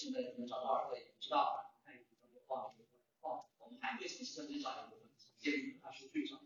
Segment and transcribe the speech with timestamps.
[0.00, 2.74] 现在能找到二个也不知道，看一个就忘了
[3.20, 6.40] 忘我们还会从计算机找一部分建立大数据上。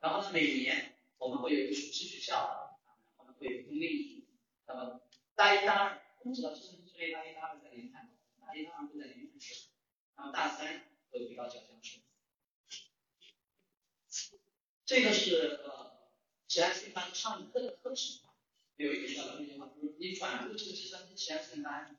[0.00, 4.26] 然后呢，每年我们会有一个暑期学校，然后呢会有冬令营。
[4.66, 5.00] 那么
[5.36, 8.10] 大一、大二，我们知道计算机专业大一、大二在连看，
[8.40, 9.68] 大一、大二会在连看学，
[10.16, 12.00] 然后大三会回到讲师。
[14.84, 16.10] 这个是呃，
[16.48, 18.26] 计算机班上课的课程。
[18.76, 21.96] 有一个小的一句话，就是你转入这个计算机实验室班，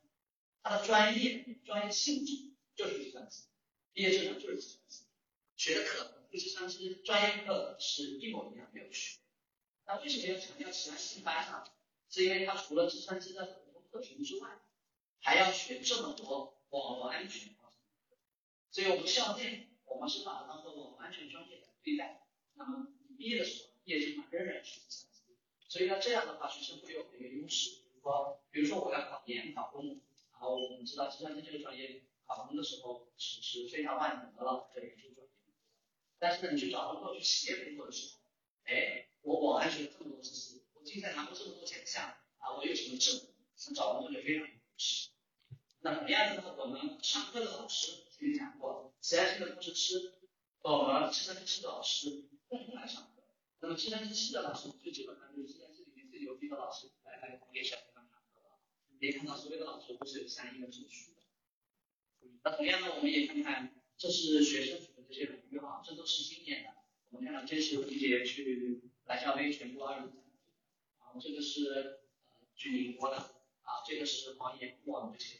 [0.61, 3.43] 它的专业专业性质就是计算机，
[3.93, 5.05] 毕业证书就是计算机，
[5.55, 9.23] 学的课跟计算机专业课是一模一样，没有区别。
[9.85, 11.63] 那为什么要强调计算机班呢？
[12.09, 14.59] 是因为它除了计算机的普通课程之外，
[15.19, 18.17] 还要学这么多网络安全方面的，
[18.71, 22.27] 所以我们校内我们是把它当做网络安全专业来对待。
[22.53, 25.37] 那么你毕业的时候，毕业证仍然是计算机。
[25.67, 30.01] 所以呢，这样的话，学生会有一个优势，比如说，比如说我要考研、考公，
[30.39, 32.63] 然后我们知道计算机这个专业考公的。
[32.63, 35.09] 时候是是非常万能的了，这个专业。
[36.17, 38.19] 但是呢，你去找工作、去企业工作的时候，
[38.63, 42.03] 哎，我网安学了这么多知识，我竞赛拿过这么多奖项，
[42.37, 43.21] 啊，我有什么证，
[43.67, 45.09] 那找工作就非常有优势。
[45.81, 47.51] 那同样呢，我们上课的。
[47.57, 49.53] 老师前面讲过，实验室的。
[49.53, 50.13] 工程师
[50.61, 51.69] 和，我们计算机系的。
[51.69, 53.23] 老师共同来上课。
[53.61, 57.88] 那么计算机系的老师最基本上就是计算机里面最牛逼的老师来来给小学生上课了。
[58.99, 61.21] 可以看到所有的老师都是有相应的证书的。
[62.43, 66.75] 那同样呢，我们也看看，这是学生举的这些荣誉哈，这都是今年的。
[67.09, 70.23] 我们看到这是李姐去蓝校杯全国二等奖，
[70.99, 71.99] 然后这个是呃
[72.55, 75.39] 去宁波的，啊这个是黄岩我们这些。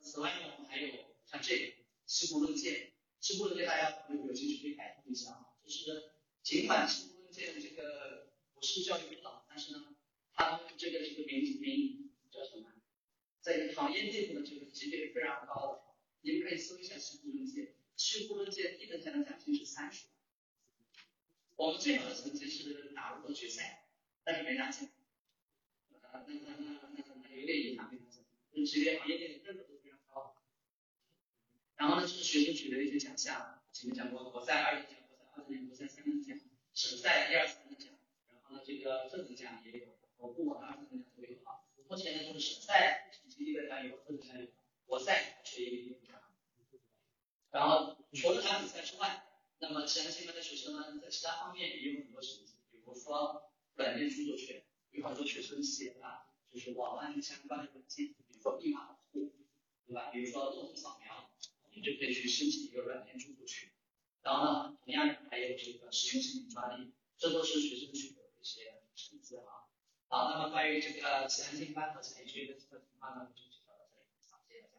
[0.00, 0.88] 此外呢，我们还有
[1.26, 1.72] 像这个
[2.06, 9.94] 西湖论剑，西湖论剑大家有有兴趣可以百度一下啊，就是尽管西湖论剑这个不是教育部的，但是呢，
[10.32, 12.07] 它这个这个名名
[12.38, 12.72] 叫什么？
[13.40, 15.82] 在行业内部的这个级别是非常高的。
[16.20, 20.14] 你们可以搜一下西湖论剑，西湖论剑一等奖的奖金是三十万。
[21.56, 23.88] 我们最好的成绩是打入了决赛，
[24.22, 24.88] 但是没拿奖。
[25.90, 28.24] 那那那那那那有点遗憾，没拿奖。
[28.52, 30.36] 这级别行业内认可度非常高。
[31.76, 36.38] 然后呢，就是学生取得一些奖项，前面讲过，国赛二等奖，国赛二等奖，国赛三等奖。
[36.74, 37.92] 省赛一二三等奖，
[38.28, 41.67] 然后呢，这个特等奖也有，我部二等奖都有啊。
[41.88, 44.46] 目前呢，就是省赛成绩的奖有，正等奖有，
[44.84, 46.20] 国赛缺一个奖。
[47.50, 49.24] 然后除了打比赛之外，
[49.58, 59.32] 那么其他新班的学生呢，在其他方面也有很多成绩，比如说软件著作权，有很多学生写啊就是网络安全相关的软件，比如说密码保护，
[59.86, 60.10] 对吧？
[60.12, 61.30] 比如说动作扫描，
[61.72, 63.70] 你就可以去申请一个软件著作权。
[64.20, 69.57] 然后呢，同样还有这个实用性专利，这都是学生取得的一些成绩啊。
[70.10, 74.68] 好，那么关于这个计算机班和产学的这个情况呢，我就介绍到这里，好，谢谢大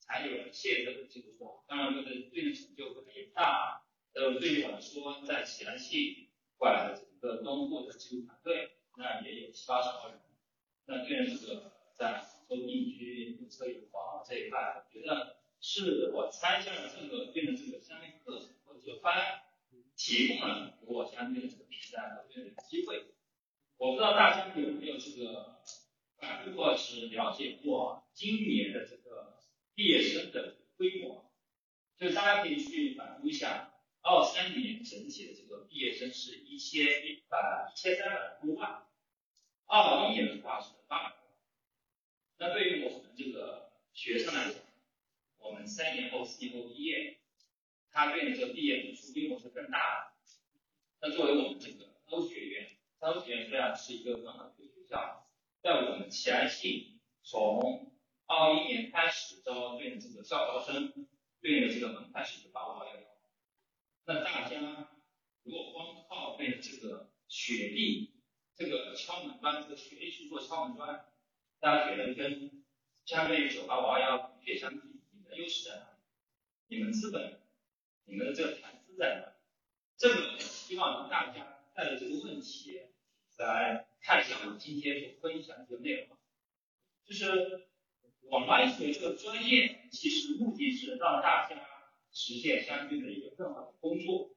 [0.00, 1.36] 才有了现在的这个，
[1.66, 3.84] 当然这个对应成就可能也不大。
[4.14, 10.25] 呃，对于我来说，在喜来系过来的整个东部的技术团队，那也有七八十个人。
[10.86, 19.42] 那对于这个在杭州定居、有车有房这一块，我觉得是我参加了这个对应这个相应课程或者这个班，
[19.96, 23.06] 提供了给我相对的这个比赛和对应的机会。
[23.76, 25.60] 我不知道大家有没有这个
[26.18, 29.38] 反馈或是了解过经历的这个
[29.74, 31.30] 毕业生的规模，
[31.98, 33.72] 就大家可以去百度一下。
[34.08, 38.86] 二三年整体的这个毕业生是一千一百一千三百多万，
[39.66, 41.16] 二一年的话是八百万。
[42.38, 44.62] 那对于我们这个学生来讲，
[45.38, 47.18] 我们三年后、四年后毕业，
[47.90, 50.12] 他对应这个毕业人数规模是更大的。
[51.00, 55.26] 那作为我们这个欧学院，欧学院虽然是一个很好的学校，
[55.64, 57.92] 在我们齐安系从
[58.26, 60.92] 二一年开始招对应这个校招生，
[61.40, 63.06] 对应的这个门槛是八五二幺幺。
[64.08, 64.88] 那大家
[65.42, 68.14] 如果光靠背这个学历，
[68.54, 71.06] 这个敲门砖，这个学历去做敲门砖，
[71.58, 72.64] 大家觉得跟
[73.04, 74.78] 相对于九八五二幺同学相比，
[75.10, 75.96] 你们的优势在哪里？
[76.68, 77.40] 你们资本，
[78.04, 79.32] 你们的这个谈资在哪里？
[79.96, 82.80] 这个希望让大家带着这个问题
[83.36, 86.16] 来看一下我今天所分享的这个内容，
[87.04, 87.68] 就是
[88.22, 91.60] 网络安全这个专业，其实目的是让大家。
[92.18, 94.30] 实现相对的一个更好的工作，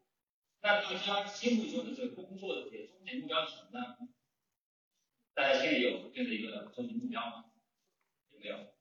[0.60, 3.96] 那大家心目中的这个工作的这个终极目标是什么呢？
[5.34, 7.46] 大家心里有这样的一个终极目标吗？
[8.32, 8.74] 有没有？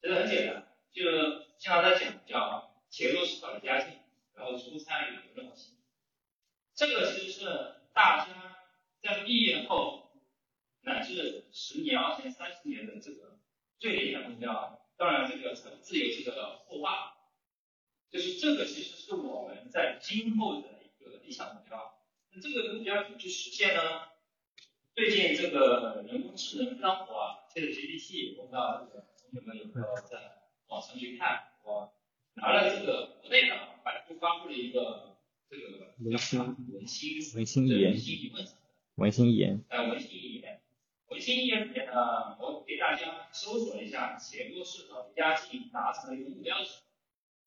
[0.00, 3.98] 其实很简单，就是经常在讲叫前落市场的家境，
[4.32, 5.77] 然后初参与流动性。
[6.78, 8.56] 这个其实是大家
[9.02, 10.12] 在毕业后
[10.82, 13.36] 乃至十年、二十年、三十年的这个
[13.80, 14.80] 最理想目标。
[14.96, 17.16] 当然，这个自由这个后话，
[18.12, 21.98] 就是这个其实是我们在今后的一个理想目标。
[22.30, 24.02] 那这个目标怎么去实现呢？
[24.94, 31.54] 最近这个人工智能非常火啊，ChatGPT，我不知道这个同学们有没有在网上去看？
[31.64, 31.92] 我
[32.34, 35.17] 拿了这个国内的百度发布了一个
[35.98, 36.40] 文心
[36.72, 38.46] 文心文心文心一问，
[38.96, 40.60] 文心一言，呃文心一言，
[41.08, 46.82] 文心一言里面呢，我给大家搜索一下前落市场家境达成的一个目标是什么，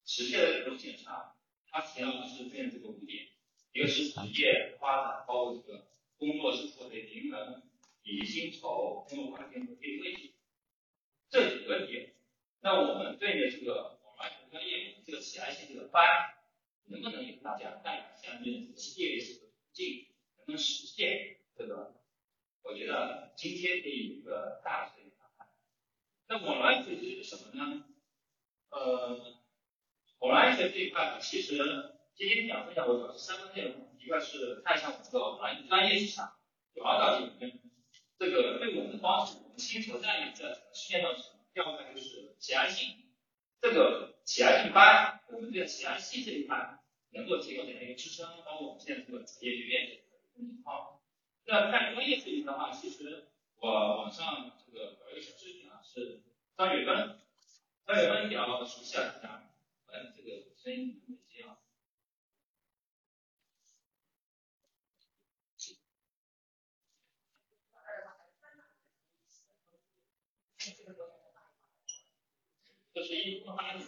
[0.05, 1.35] 实现的路线上，
[1.69, 3.27] 它提到的是这样这个五点，
[3.73, 5.87] 一个是职业发展，包括这个。
[6.21, 7.63] 工作是否得平衡，
[8.03, 10.13] 以及薪酬、工作环境和地位
[11.31, 12.13] 这几个点，
[12.59, 16.05] 那我们对着这个网络专业这个企业性这个班，
[16.91, 20.07] 能不能给大家带来相应的这个业这个途径，
[20.37, 21.95] 能不能实现这个？
[22.63, 25.47] 我觉得今天可以有一个大的谈判。
[26.27, 27.85] 那网络安全是什么呢？
[28.69, 29.17] 呃，
[30.19, 31.57] 网络安全这一块其实
[32.13, 33.89] 今天讲分享我主要是三个内容。
[33.99, 35.39] 一个是看一下我们这个网
[35.69, 36.33] 专业市场，
[36.73, 37.59] 主要到底我们
[38.17, 41.45] 这个对我们帮助，我们薪酬待遇在实现到什么？
[41.53, 42.95] 第二个就是企业安信，
[43.61, 46.79] 这个企业安信班，我们这个企业安信这一块
[47.11, 48.43] 能够提供怎样一个支撑？
[48.43, 50.01] 包括我们现在这个职业学院的
[50.35, 50.99] 情况。
[51.45, 56.21] 那看专业这一的话，其实我网上这个有一个小视频啊，是
[56.57, 57.19] 张雪芬，
[57.85, 59.51] 张雪芬比较熟悉啊，
[59.87, 61.01] 嗯，这个声音。
[72.93, 73.87] 这是一八年。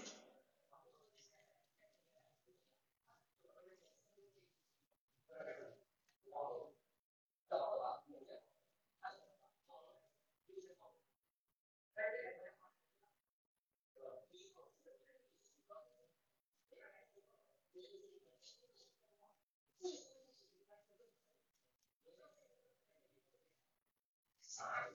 [24.63, 24.92] time.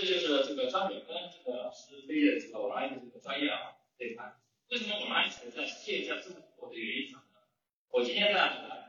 [0.00, 4.32] 这就是这个张雪芬这个老师推荐的这个网安全这个专业啊这一块。
[4.70, 7.40] 为什么网安全在线下这么火的原因什么呢？
[7.90, 8.38] 我今天在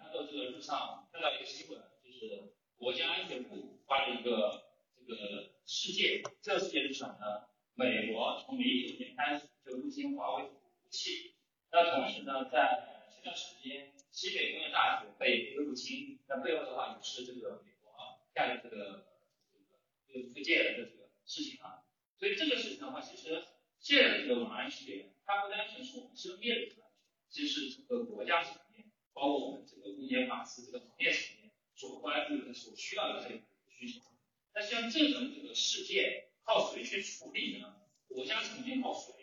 [0.03, 4.65] 看到这个路上看到一个新闻，就是国家安全部发了一个
[5.07, 7.47] 这个事件，这个事件是什么呢？
[7.73, 11.33] 美国从一九年开始就入侵华为武器，
[11.71, 19.05] 那同时呢，在前段时间西北工业大学被入侵，那背后的话也是这个美国啊干的这个
[20.07, 20.98] 这个福建的这个。
[21.29, 21.85] 事情啊，
[22.17, 23.45] 所以这个事情的话，其实
[23.77, 34.01] 现在这个网安全，它不单纯是我们身边的一个安全，其实是整个国家层面，包括我们整个公检法司这个行业层面所关注的、所需要的这个需求。
[34.55, 37.75] 那像这种这个事件，靠谁去处理呢？
[38.07, 39.13] 国家层面靠谁？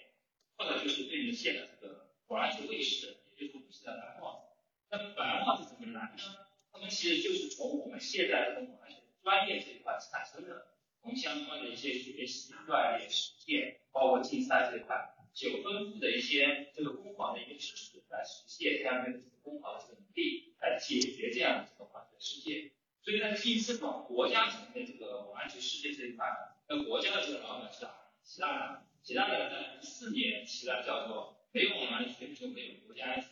[0.56, 4.56] 或者就是对应现在这个网安全卫士，也就是我们现在白帽子。
[4.90, 6.46] 那白帽子怎么来呢？
[6.70, 10.75] 他们其实就是从我们现在这个网安全专业这一块产生的。
[11.06, 22.72] 从相关的一些学习、锻炼、实践，包括竞赛这一块，有丰富的一些这个工坊的一个知识来实现这样的这个工坊的这个能力，来解决这样的这个犯罪事件。
[23.02, 26.26] 所以在第四种国家层面这个网安全事件这一块，
[26.68, 27.94] 那国家的这个老板是啊，
[28.24, 33.30] 习大大，习大大在一四年起来叫做没有网安全就没有国家安全，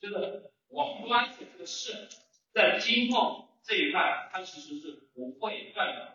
[0.00, 2.08] 这个网络安全这个事，
[2.52, 6.14] 在今后这一块它其实是不会断的。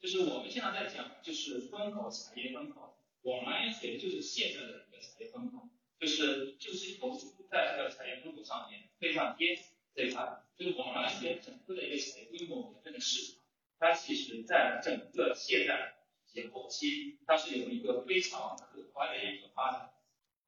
[0.00, 5.66] 就是我们现在在讲，就是风口产业风口，网络安全就是现在的一个产业风口，
[5.98, 9.62] 就是就是投资在这个产业风口上面非常坚实
[9.94, 13.40] 这一块，就是网络安全整个的一个产业规模跟这个市场，
[13.78, 15.94] 它其实在整个现在
[16.26, 19.90] 及后期，它是有一个非常可观的一个发展。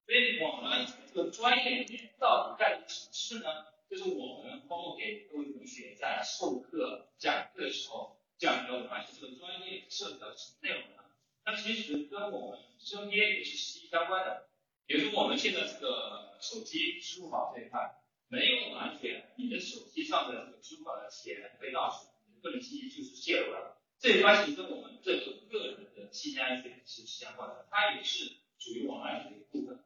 [0.05, 3.65] 所以网络安全这个专业里面到底干的什么事呢？
[3.89, 11.03] 就是我们包括给各位同学在授课讲课的时候讲的我们这个专业涉及到什么内容呢？
[11.43, 14.47] 那其实跟我们身边也是息息相关的。
[14.85, 17.95] 比如说我们现在这个手机支付宝这一块，
[18.27, 23.77] 没有完全，你的手机上的这个支付宝的钱被盗取，你的个人信息就是泄露了。
[23.99, 29.79] 这一关系跟我们这个个人的信息安全是相关的，它也是属于网络安全的一部分。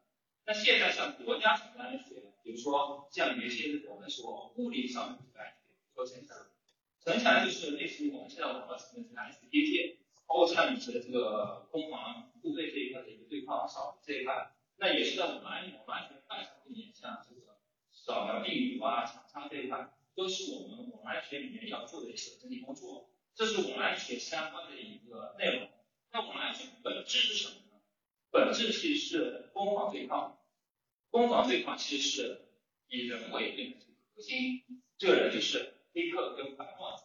[0.44, 6.36] 那现在像国家层面安全，比如说像原先我们说物理上的这个安全，比如说城墙，
[7.04, 17.58] 城墙就是类似于我们现在网络层面这个 SDK，包括像你的这个攻防部队这一块的一个对抗扫这一块，那也是在我们安我们安全范畴里面，像这个
[17.92, 23.10] 扫描病毒啊、厂商这一块，都是我们网络安全里面要做的一些整体工作。
[23.34, 25.68] 这是网络安全相关的一个内容。
[26.10, 27.80] 那网络安全本质是什么呢？
[28.30, 30.38] 本质其实是攻防对抗。
[31.10, 32.48] 攻防对抗其实是
[32.88, 34.64] 以人为本的核心，
[34.98, 37.04] 这个人就是黑客跟白帽子。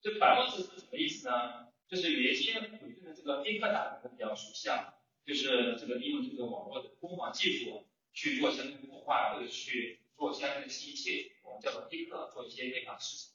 [0.00, 1.68] 这白帽子是什么意思呢？
[1.88, 4.97] 就是原先普遍的这个黑客打的比较熟悉啊，
[5.28, 13.34] 就是这个利用这个网络的攻防技术去做相关的破坏或者去做相关的信息，我们叫做黑客做一些对抗事情。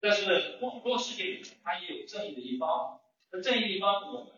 [0.00, 3.02] 但是网络世界里面，它也有正义的一方。
[3.30, 4.32] 那正义一方，我们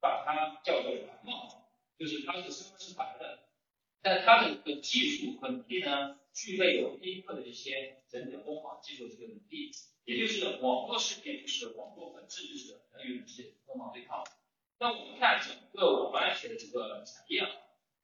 [0.00, 1.66] 把它叫做蓝帽，
[1.98, 3.40] 就是他的身份是白的，
[4.00, 9.72] 但他的这个技术和能力呢，具备有黑客的一些整体攻防技术这个能力。
[10.04, 14.22] 也就是网络世界，就是网络本质就是人与人之间的攻防对抗。
[14.84, 17.48] 那我们看整个网络安全的这个产业啊，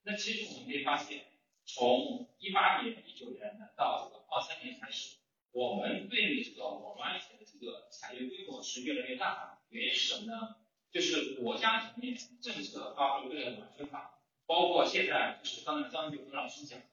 [0.02, 1.26] 那其实我们可以发现，
[1.66, 5.18] 从一八年、一九年到这个二三年开始。
[5.52, 10.56] 我们对于这个网络安全的这个产业规模是越来越大，原因是什么呢？
[10.90, 16.86] 就是国家层面政策发布的安全法，包括现在就是刚才张九峰老师讲的，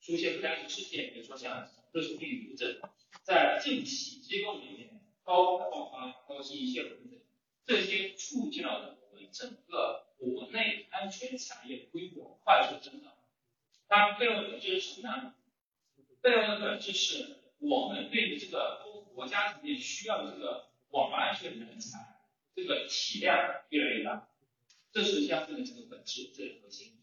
[0.00, 2.80] 出现不安事件，比如说像热毒病毒症，
[3.22, 7.20] 在政企机构里面高爆发、高信息泄露等等，
[7.66, 8.96] 这些促进了
[9.34, 13.12] 整个国内安全产业规模快速增长。
[13.88, 15.34] 它背后的本质是什么呢？
[16.22, 17.40] 背后的本质是。
[17.60, 22.20] 我们对于这个国家层面需要的这个网络安全人才，
[22.54, 24.28] 这个体量越来越大，
[24.92, 27.00] 这是相对的这个本质，这个核心。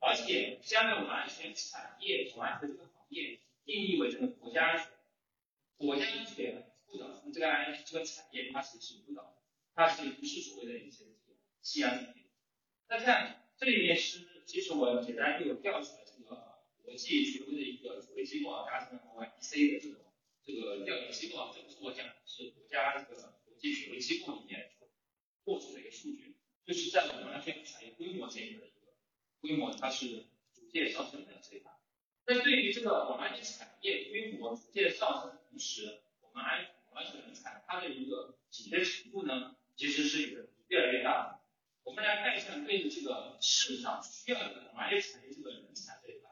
[0.00, 4.88] 而且，相对网络安全产业、网络安全这个行业定义为这个国家安全，
[5.78, 9.34] 国家安全不导致这个安全这个产业它其实是不导，
[9.74, 11.06] 它其实不是所谓的一些
[11.64, 12.24] 这个夕阳产业。
[12.88, 16.54] 那看这里面是，其实我简单就调取了这个。
[16.84, 20.04] 国际权威的一个主流机构啊，加上 YEC 的这种
[20.44, 24.70] 这个调研机构啊，这不是我讲的，是国家这个国际权威机构里面
[25.44, 28.66] 获取的一个数据，就是在我们安全产业规模这一个
[29.40, 31.72] 规模，它是逐渐上升的这一块。
[32.26, 41.43] 那对于这个我们安全产业规模逐渐上升的同时，我们安网络安全人才它的一个紧缺程度呢，其实是有越来越大的。
[41.84, 46.30] 我们来看一下对于这个市场需要的我们安全产业这个人才这一块。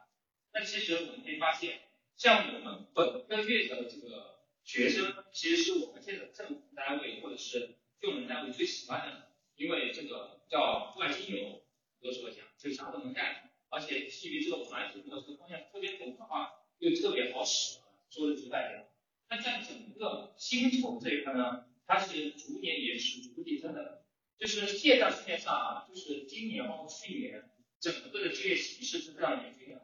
[0.52, 1.82] 那其实我们可以发现，
[2.16, 11.62] 像我们本科院的这个学生，其实是我们现在政府单位或者是用人单位最喜欢的，因为这个叫外经游，
[12.00, 17.78] 有时候讲就啥都能干，而且基于这个环境的这个方向特别懂的话，又特别好使，
[18.09, 18.88] 说的直白点。
[19.28, 24.01] 那在整个薪酬这一块呢，它是逐年也是逐步提升的，
[24.43, 29.81] 就是现在市面上啊，就是今年包括去年，整个的就业形势是非常严峻的。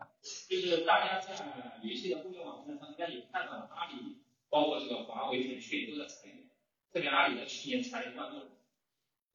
[0.51, 4.17] 就是大家在联系的互联网平台上，应该也看到了阿里，
[4.51, 6.51] 包括这个华为、腾讯都在裁员，
[6.93, 8.51] 特别阿里在去年裁了一万多人。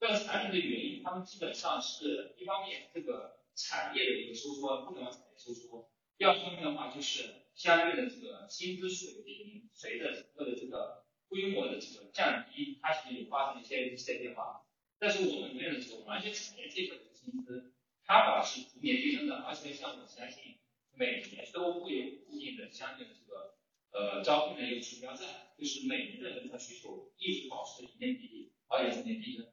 [0.02, 5.88] 这个裁员的原因，他们基本上是一方面这个产业的一个收缩，互联网产业收缩；
[6.18, 14.63] 第二方面的话，就是相对的这个薪资水平随着整个的这个规模的这个降低，它其实也发生了一些一些变化。
[15.04, 17.74] 但是我们认为说，完全产业这块的薪资，
[18.06, 20.56] 它保持逐年递增的，而且像我相信。
[20.96, 23.56] 每年都会有固定的相应的这个
[23.92, 25.26] 呃招聘的一个指标在，
[25.58, 29.48] 就是每年的人才需求一直保持一年比例，而且逐年递增。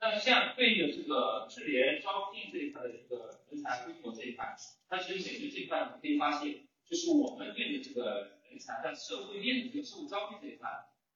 [0.00, 4.56] 那像对应这个智联招聘这一块的这个人才规模这一块，
[4.88, 10.70] 它其实每年这一块我们可以发现，就是我们对的这个人才在社会面的这个社会招聘这一块，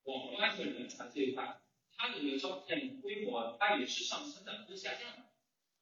[0.05, 1.59] 我们安全人才这一块，
[1.99, 5.25] 它的这个招聘规模它也是上升的，不是下降的，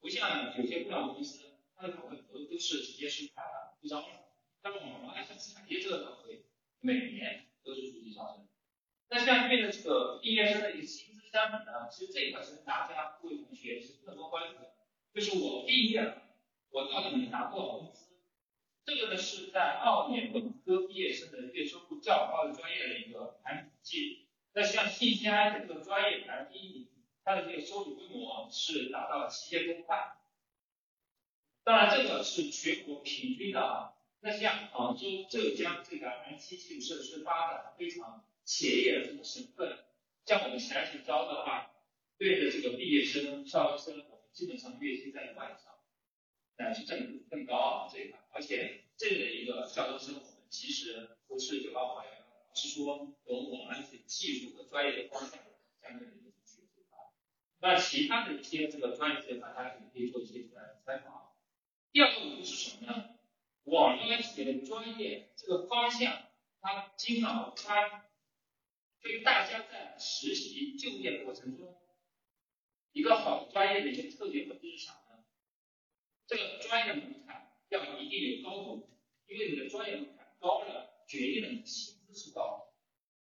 [0.00, 1.52] 不像有些互联网公司。
[1.76, 4.32] 它的岗位都都是直接是开了不招了，
[4.62, 6.46] 但是我们安全产业这个岗位
[6.80, 8.48] 每年都是逐级上升。
[9.10, 14.72] 那像面的这个毕业生的一个薪资相比呢，其实这一块是大家各位同学是更多关注的，
[15.12, 16.22] 就是我毕业了，
[16.70, 18.06] 我到底能拿多少工资？
[18.86, 24.25] 这个呢是在二年本科毕业生的月收入较高的专业的一个排名统计。
[24.56, 26.88] 那像信息安全这个专业排第一名，
[27.22, 30.16] 它的这个收入规模是达到了七千多块。
[31.62, 33.92] 当然，这个是全国平均的啊。
[34.20, 39.84] 那像杭州、浙江这个 IT 基础设施发展非常前沿的这个省份，
[40.24, 41.72] 像我们前期招的话，
[42.16, 45.74] 对着这个毕业生、校招生，我们基本上月薪在一万以上，
[46.56, 48.18] 乃至更更高啊这一块。
[48.32, 52.15] 而且这样的一个校招生，我们其实不是九八五二幺幺，
[52.56, 55.38] 是说从我们是技术和专业的方向
[55.82, 56.98] 相对的一个去这块。
[57.60, 60.48] 那其他的一些这个专业这块，大家也可以做一些
[60.84, 61.36] 参考。
[61.92, 63.10] 第二个是什么呢？
[63.64, 66.26] 网络安全的专业这个方向，
[66.60, 68.06] 它经常它
[69.00, 71.76] 对大家在实习就业过程中，
[72.92, 75.24] 一个好的专业的一个特点和是啥呢？
[76.26, 78.88] 这个专业门槛要一定有高度，
[79.26, 81.64] 因为你的专业门槛高了，决定了你
[82.16, 82.72] 的薪资是高。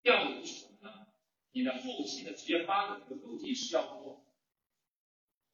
[0.04, 1.08] 第二个是什么呢？
[1.52, 4.24] 你的后期的职业发展的路径是要多。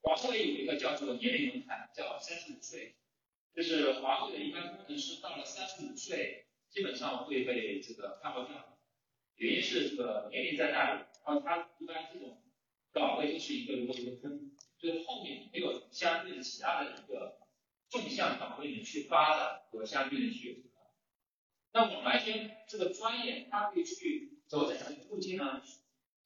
[0.01, 2.96] 网上也有一个叫做年龄门槛，叫三十五岁。
[3.55, 8.77] 就是华为的一般工程师到了三十五岁，基本上会被这个看不掉，
[9.36, 12.41] 原因是这个年龄在那里，然后他一般这种
[12.93, 17.39] 岗位就是一个一个一个坑，就是后面没有相对的其他的一个
[17.89, 20.69] 纵向岗位里去发展和相对的去。
[21.72, 25.62] 那网安全这个专业，它可以去走怎样的路径呢？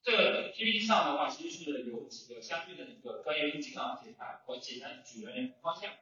[0.02, 5.94] 这个 PPT 上的话，其实是有几个相对的一个专业路径啊，这一块我简单举了两个方向。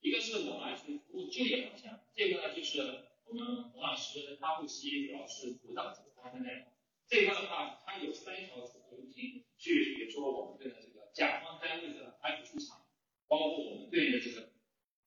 [0.00, 6.64] 一个是我们来去服务就业方向，这个呢就是我们洪老师他后期主要是辅导这个方向内容。
[7.08, 12.86] 这块的话，它有三条主路径，去比如说我们对的这个甲方单位的安全出厂，
[13.26, 14.50] 包括我们对应的这个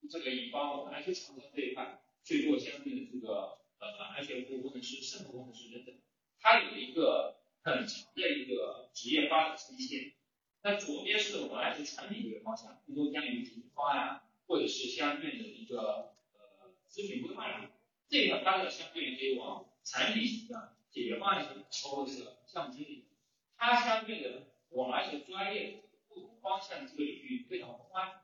[0.09, 5.95] 这个乙方我们安全厂商这一块去做相应的这个呃安全服务工程师、渗透工程师等等，
[6.39, 10.13] 它有一个很长的一个职业发展期线。
[10.63, 14.21] 那左边是我们来自产品这个方向，更多关于解决方案。
[14.47, 17.69] 或者是相对的一个呃咨询规划里，
[18.09, 23.05] 这个它的相对可以往产品型的解决方案型，包括这个项目经理，
[23.55, 28.23] 它相对的往来说专业不同方向这个领域非常宽，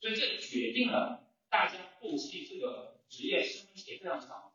[0.00, 4.47] 所以这决定了大家后期这个职业升也非常长，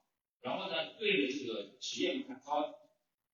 [0.43, 2.75] 然后呢，对的这个职业门槛高，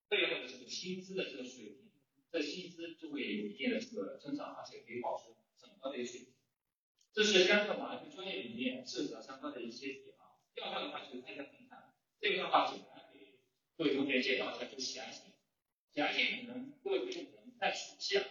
[0.07, 1.89] 背后的这个薪资的这个水平，
[2.31, 6.29] 这薪资就会有一定的这个增长，而且可以保持很高的一个水平。
[7.11, 10.37] 这是相关网安专业里面涉及到相关的一些点啊。
[10.53, 13.39] 第二块的话就是看一下平台，这个的话简单给
[13.75, 15.33] 各位同学介绍一下，就是企安信。
[15.91, 18.25] 企安信可能各位同学可能不太熟悉啊。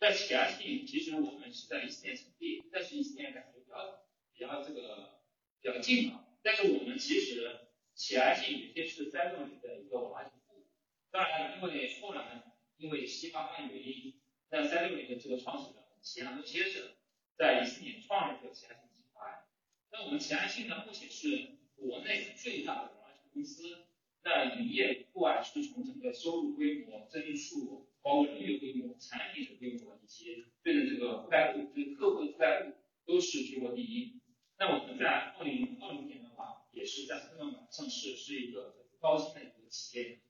[0.00, 4.02] 在企安信，其实我们是在一四年成立，但是一四年感觉比较
[4.32, 5.20] 比较这个
[5.60, 6.26] 比较近啊。
[6.42, 7.67] 但是我们其实
[7.98, 10.68] 企安信有些是三六零的一个网安服务。
[11.10, 12.44] 当然，因为后来
[12.76, 14.14] 因为西方案原因，
[14.50, 16.94] 那三六零的这个创始人齐安都接着。
[17.36, 19.44] 在一四年创立这个奇安信集团，
[19.90, 23.86] 那我们奇安信呢，目前是国内最大的网安全公司，
[24.22, 34.20] 那营业不管是从整个收入规模、增速，包括人员规模、产品的规模以及对的这个覆盖度，对客户的覆盖度都是全国第一。
[34.58, 40.20] 那我们在二零二零年的话，也是在深圳上市，是一个高新的一个企业。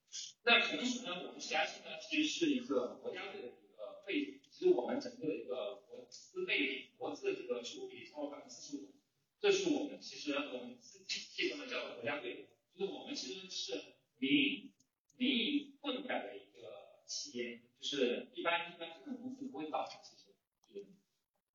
[0.45, 5.85] 那同时呢，我们奇安信呢，其实是一个国家队的一个背景，其实我们整个的一个。
[6.11, 8.95] 资背景，国资的这个持股比超过百分之四十五，
[9.43, 13.85] 这是我们其实我们自己介绍的叫国家队，就是我们其实是
[14.17, 14.73] 民营
[15.19, 20.87] 民营混改的一个企业，就是一般一般这种公司不会倒，其实。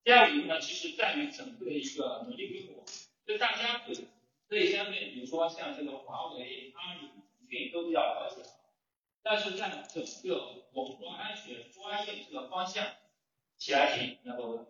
[0.04, 2.84] 第二个呢，其实在于整个的一个能力规模，
[3.26, 3.96] 就大家对
[4.48, 8.48] 对相对，比如说像这个华为、阿里、腾讯都比较了解，
[9.24, 12.94] 但是在整个网络安全专业这个方向。
[13.56, 14.66] 其他性，然后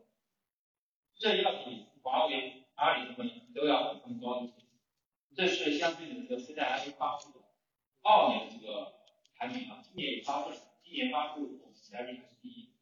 [1.18, 4.52] 这要比华为、阿里他们都要更高一些。
[5.34, 7.46] 这是相对的这个现在还没发布的
[8.02, 8.92] 二年的这个
[9.34, 12.74] 排名啊，今年也发布了，今年发布我们其他性还是第一。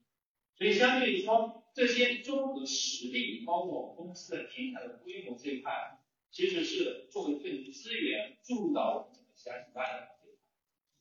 [0.59, 6.00] 所以相对于说这些综合实力，包括公司的平台的规模这一块，
[6.33, 10.42] 其实是作为对资源注入到我们整个其他性外的这一块。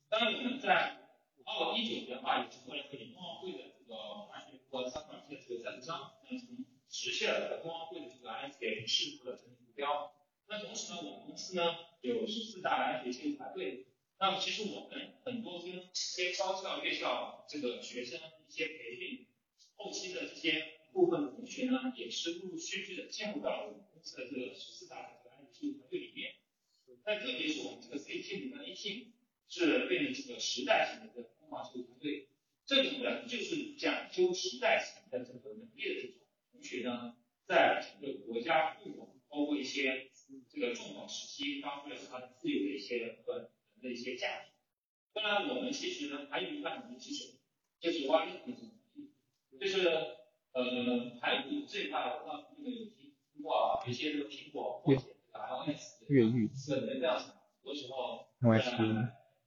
[0.08, 1.00] 当然我们在
[1.44, 3.96] 二一九年的话，也是为了北京冬奥会的这个
[4.32, 4.52] 安全。
[4.72, 10.14] 和三款这个赞助商，那从实现了冬奥会的这个安全事故的整体目标。
[10.48, 13.88] 那同时呢，我们公司呢有十四大安全技术团队。
[14.18, 16.54] 那么其实我们很多跟一些高
[17.12, 19.26] 校、院校这个学生一些培训，
[19.76, 26.34] 后期的这些部分同学呢，也是陆陆续续的进入到我们公司的这个十四大的这个安全技术团队里面。
[27.04, 29.06] 但特别是我们这个 CT 五的 AT
[29.48, 32.28] 是对应这个时代型的这个空防技术团队，
[32.64, 36.16] 这种人就是讲究时代型的这个能力的这种
[36.52, 40.10] 同学呢，在整个国家护网，包括一些
[40.48, 43.50] 这个重要时期，发挥了他自有的一些和人
[43.82, 44.51] 的一些价值。
[45.14, 47.38] 当然，我们其实呢还有一块能力是什么？
[47.80, 49.10] 就是挖掘这种能力，
[49.60, 49.88] 就是
[50.52, 56.48] 呃排骨这一块，我知道那个有听过，有一些这个苹果破解这个 iOS 越狱。
[56.66, 58.84] 这个能量场，很多时候另外在是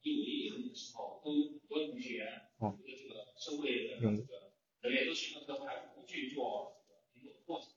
[0.02, 2.28] 一五一六年的时候，都很多同学，
[2.60, 7.68] 哦这个这个社会的这个人员都是用这个排骨工具做这个苹果破解。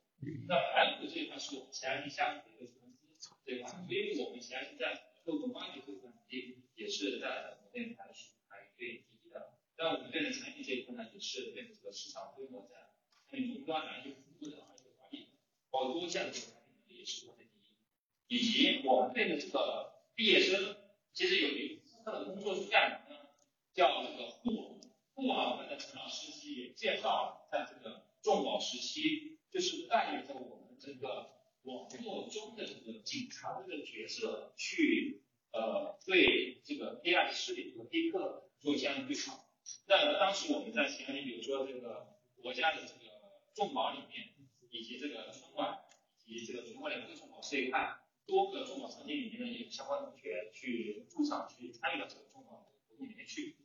[0.49, 2.83] 那排骨这一块是我们前期下属的一个公
[3.15, 9.59] 司这一块，所以我们前期在客户挖掘这块能力，也是在国内还是还是对第一的。
[9.77, 12.95] 但我们对的产品这一块呢，也是对这个市场规模在
[13.29, 15.27] 对终端来去服务的，而且管理，
[15.71, 18.39] 包括多项这个产品能力也是国内第一。
[18.39, 20.79] 以及我们对的这个毕业生，
[21.13, 23.29] 其实有一部分的工作是干嘛呢？
[23.75, 24.81] 叫这个护网。
[25.13, 39.39] 护网，我们的陈老师其实也介绍了，在这个重保时期，就是带领着我们这个网络中的这个警察这个角色，去呃对这个黑暗势力和黑客做相应对抗。
[39.87, 43.11] 那当时我们在前面，比如说这个国家的这个
[43.55, 44.35] 重保里面，
[44.71, 45.79] 以及这个村管
[46.25, 53.57] 以及这个全国两个重保这一块，多个重保场景里面呢，有相关同学去驻场去参与到这个重保活动里面去。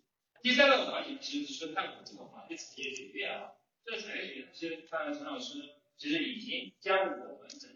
[0.41, 3.53] 第三个环节其实是看我们这个行业产业学院啊，
[3.85, 7.72] 这个产业学院其实看陈老师其实已经加入我们整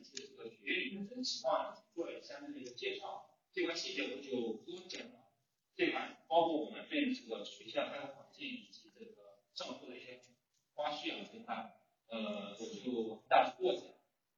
[0.49, 5.27] 学院里面的情况，呢做了相应的一个介绍，这块细节我就不讲了。
[5.75, 10.21] 这块包括我们对这个学校开发环境以及这个上课的一些
[10.73, 13.83] 花絮啊这块，呃，我就大致过讲。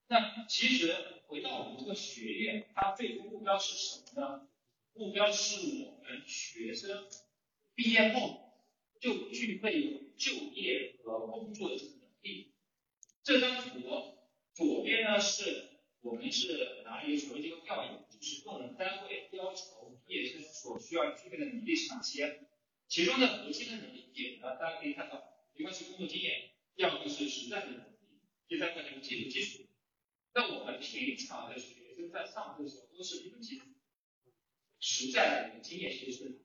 [0.08, 0.96] 那其实
[1.28, 4.48] 回到我们这个学院，它最终目标是什么呢？
[4.94, 7.08] 目标是我们学生
[7.74, 8.52] 毕业后
[9.00, 12.52] 就具备有就业和工作的这个能力。
[13.24, 13.80] 这张图
[14.54, 15.69] 左边呢是
[16.02, 22.48] 我们是拿一个所谓这个调研，就是用人单位要求毕业生所需要具备的能力是哪些？
[22.88, 29.64] 其中的核心的能力点呢，大家可以看到，一个是工作经验，第二个是实战的能力，第三个就是技术基础。
[30.34, 33.68] 那我们平常的学生在上课的时候都是理论基础，
[34.80, 36.42] 实战的一个经验其实是，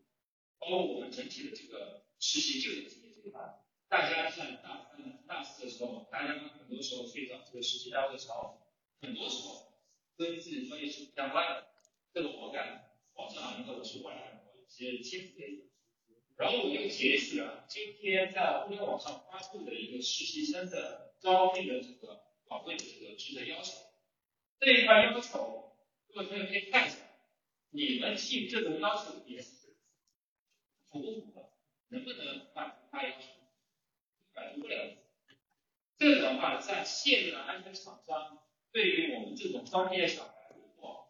[0.58, 3.40] 包括我们整体的这个实习就业经验这一块，
[3.88, 8.63] 大家在大三、大四的时候，大家很多时候去找这个实习单位的时候，
[9.00, 9.72] 很多时候
[10.16, 11.66] 跟自己专业是不相关的。
[12.12, 15.70] 这个我敢保证啊，因为我是外来人，我其实亲自经历。
[16.36, 23.72] 然后我就截取了今天在互联网上发布的一个实习生的招聘的这个岗位的这个职责要求。
[24.58, 25.76] 这一块要求，
[26.08, 26.96] 各位同学可以看一下，
[27.70, 29.76] 你们进这种要求也是
[30.90, 31.50] 符不符合？
[31.88, 33.26] 能不能满足他要求？
[34.34, 34.96] 满足不了。
[35.96, 38.43] 这个的话，在现在的安全厂商
[38.74, 41.08] 对于我们这种招聘的小孩，如果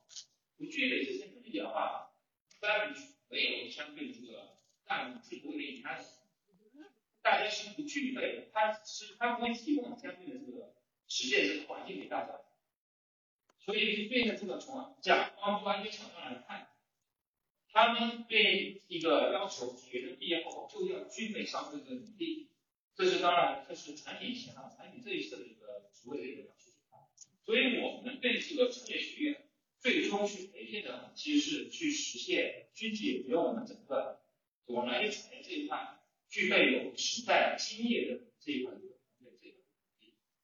[0.58, 2.12] 不具备这些能力的话，
[2.52, 2.94] 一般
[3.30, 6.04] 没有相对这个大脑是不会给你安的。
[7.22, 10.74] 大家是不具备，他是他不会提供相对的这个
[11.08, 12.38] 实践这个环境给大家。
[13.60, 16.68] 所以对应这个从甲方端一个厂商来看，
[17.72, 22.50] 他们对一个要求学生毕业后就要具备上这个能力，
[22.94, 26.53] 这是当然这是产品型啊产品这一侧的一个职位的一个。
[27.44, 34.20] 所以我们对这个产业学院最终去培训的，其实是去实现去解决我们整个
[34.66, 39.54] 我们来产业这一块具备有实战经验的这一块的这个能力，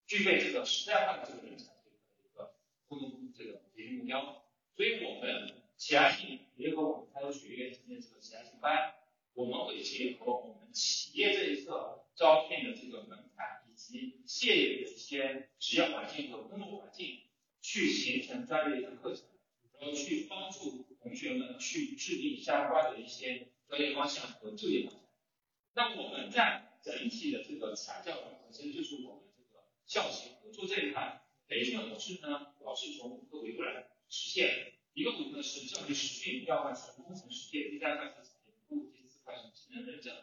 [0.07, 2.55] 具备这个实战化的这个人才这个一个。
[2.87, 4.43] 共同这个培训目标，
[4.75, 8.95] 所以我们启安信结合我们开发学院今天这个启安信班，
[9.33, 13.60] 我们会结合我们企业这一侧招聘的这个门槛
[13.91, 17.21] 及现有的一些职业环境和工作环境，
[17.61, 19.25] 去形成专业的课程，
[19.79, 25.03] 然后去帮助同学们去制定相关的一些专业方向和就业方向。
[25.75, 31.17] 那我们在整体的这个产教育核心就是我们这个校企合作这一块。
[31.51, 34.75] 培训的模式呢，主要是从五个维度来实现。
[34.95, 40.15] 一个维度呢是教学实训，第二块是工程实践，第三块是产业服务，第四块是技能认证，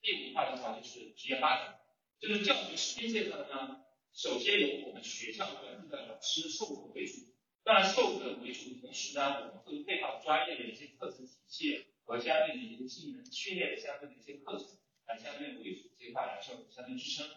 [0.00, 1.80] 第五块的话就是职业发展。
[2.18, 7.20] 这个教学实践这块呢，首先由我们学校本地的老师授课为主，
[7.62, 14.66] 当然授课为主，同时呢，我们会配套专业的一些课程体系和相应的一些技能训练的相应的一些课程，
[15.06, 17.28] 来相对为主这一块来相相对支撑。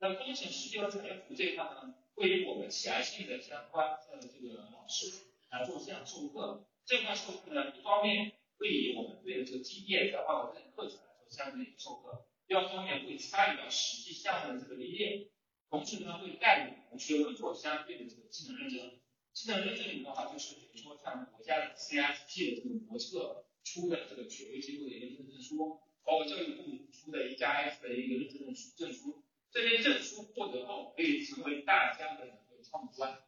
[0.00, 1.94] 那工程实践和产业服务这一块呢？
[2.14, 5.12] 会以我们启安信的相关的这个老师
[5.50, 15.28] 来做这样授课，这块授课呢，一方面会以我们队的这个经验转化为这个课程来做相应的一个授课，第二方面会参与到实际项目的这个历练，
[15.70, 19.00] 同时呢会带领同学们做相对的这个技能认证。
[19.32, 33.18] 技能认证里面的话，就是比如说像国家的 CSP 的这个国策出的这个权威机构的一个认证证书，包括教育部出的一加 F 的一个认证书证书，这些证书获得后可以成为大家的一个创关。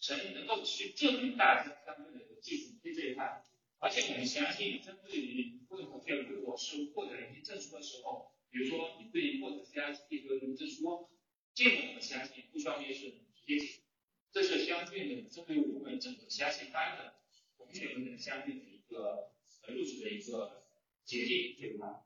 [0.00, 3.44] 神能够去证明大家相对的一个技术能力这一块，
[3.78, 11.08] 而且我们相信，针对于各位同学如果是获得一些证书的时候，比如说你对获得 CISP 的证书，
[11.54, 13.80] 这个我们相信不需要面试直接进，
[14.30, 17.14] 这是相对的针对我们整个相信班的
[17.56, 19.32] 同学们的相对的一个
[19.66, 20.66] 呃录取的一个
[21.02, 22.04] 捷径这一块。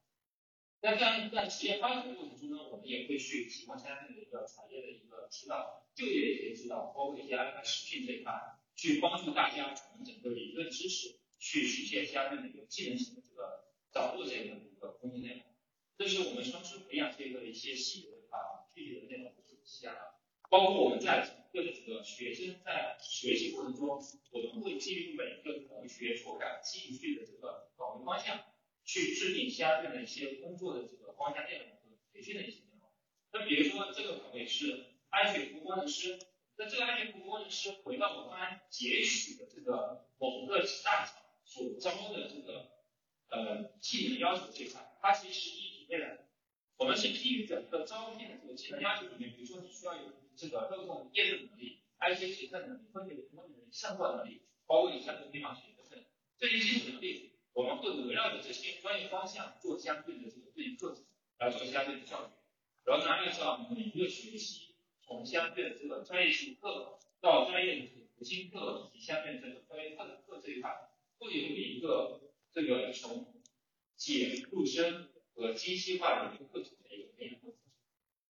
[0.83, 8.33] 那在在实验发展的过程中呢，我们也会去提供相应的一个产业的一个指导，就业的一些指导，包括一些安排实训这一块，
[8.77, 15.56] 去帮助大家从整个理论知识去实现相应的一个技能型的这个掌握这样的一个工作内容。
[15.99, 20.15] 这是我们双师培养这个的一些细节的啊，具体的内容不是下的，
[20.51, 23.89] 包括我们在整个的这个学生在学习过程中，
[24.31, 28.45] 我们会基于每一个同学所感兴趣的这个岗位方向。
[28.89, 32.89] 去制定相应的一些工作的这个方向内容和培训的一些内容。
[33.33, 36.21] 那比如说这个岗位是安全服务工程师，
[36.57, 42.71] 那这个安全服务工程师回到我刚才截取的这个某个大厂所招的这个
[43.27, 46.27] 呃技能要求这块，它其实是一体的。
[46.77, 56.05] 我们是基于整个招聘的这个技能要求里面，比如说你需要有这个漏洞验证能力、IC 检测能力、分别的能力、上报能力，包括你相关地方学的
[56.39, 57.33] 这些基础能力。
[57.55, 61.07] 我们会围绕着这些专业方向做相对的这个对应课程，
[61.39, 62.33] 来做相对的教学。
[62.85, 70.71] 然后呢，按照每一个学期，从相对的这个专业性课到专业的这个核心课以及相对的这个专业课程课这一块，
[71.19, 72.21] 会有一个
[72.53, 73.43] 这个从
[73.97, 77.61] 简入深和精细化的一个课程的一个培养过程。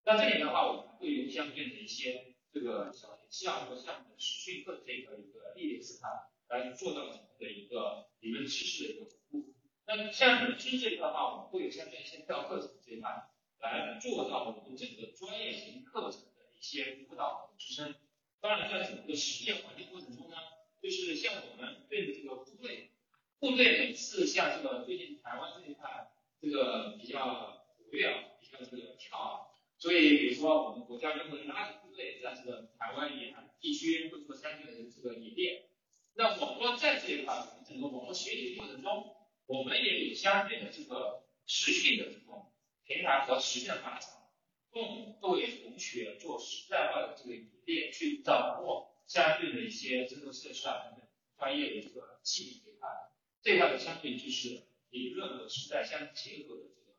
[0.04, 6.10] 那这里的话，我们会有相对的一些这个小项目项目的实训课这个一个历练示范，
[6.48, 9.54] 来做到整个的一个理论知识的一个服务。
[9.86, 13.28] 那像你们知识这一块的话，我们会有相对一些教课程这一块，
[13.60, 17.94] 来做到我们整个专业型课程的一些辅导和支撑。
[18.40, 20.36] 当然，在整个实践环境过程中呢，
[20.82, 22.90] 就是像我们队的这个部队，
[23.38, 29.46] 部队每次像这个最近台湾这一块，这个比较活跃啊，比较这个跳啊，
[29.78, 35.62] 所以比如说我们国家就会拉着部队在这个台湾沿海地区会做相应的这个演练。
[36.14, 39.12] 那网络在这一块，我们整个网络学习过程中。
[39.48, 42.52] 我们也有相对的这个实训的这种
[42.84, 43.04] 平
[43.56, 44.00] 台和实践的法，
[44.70, 52.88] 供各位同学做实在化的这个演练，去掌握相对的一些这个设施啊等等专业的这个技能这一块，
[53.42, 56.96] 这一块的相对就是理论和实在相结合的这个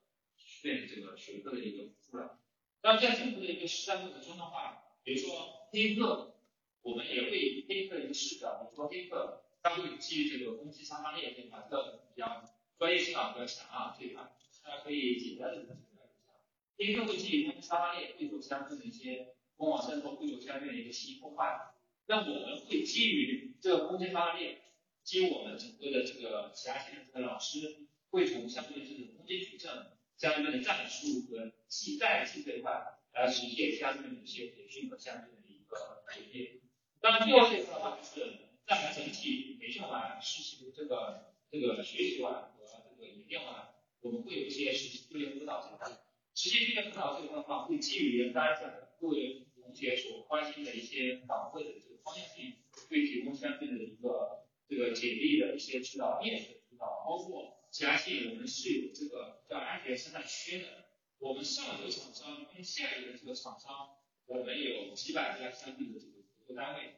[0.63, 2.39] 对这个学科的一个辅助了。
[2.82, 6.36] 那在整个的一个实战过程中的话，比如说黑客，
[6.82, 9.43] 我们也会以黑客的一个视角，比如说黑客。
[9.60, 12.46] 它会基于这个攻击三方链这一块，这个比较
[12.78, 14.24] 专业性啊比较强啊这一块，
[14.63, 16.32] 大家可以简单的了解一下。
[16.78, 21.60] 黑客会基于攻击三方链，会做相应的一些攻网渗透，会有相应的一个信息破坏。
[22.08, 24.62] 那我们会基于这个攻击三方链，
[25.04, 29.70] 基于我们整个的这个其他线的这个老师，会从相对的这种攻击矩阵、
[30.16, 32.72] 相对的战术和技战技这一块
[33.14, 36.62] 来实现相应的一些培训和相应的一个演练。
[37.02, 38.48] 当然，第二这一块的话就是。
[38.68, 43.70] 在整体培训完、实习这个这个学习完和这个演练完，
[44.02, 45.90] 我们会有一些实习就业辅导这一块。
[46.48, 48.62] 实习就业辅导这一块的话，会基于大家
[49.02, 52.54] 各位同学所关心的一些岗位的这个方向性，
[52.90, 60.86] 会提供相应的一个这个简历的一些指导、面试的指导，包括相信我们是有这个叫安全生产区的。
[61.20, 66.94] 我们上游厂商跟下游的这个厂商，我们有几百家相应的这个合作单位。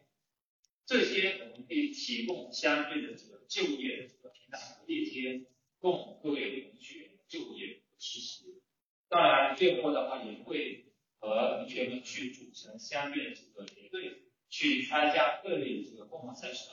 [0.86, 5.48] 这些我们可以提供相对的这个就业的这个平台和链接，
[5.80, 6.69] 供各位。
[9.60, 10.86] 当然，最后的话也会
[11.19, 16.69] 和同学们去组成相应的这个连队，去参加各类这个凤凰赛事。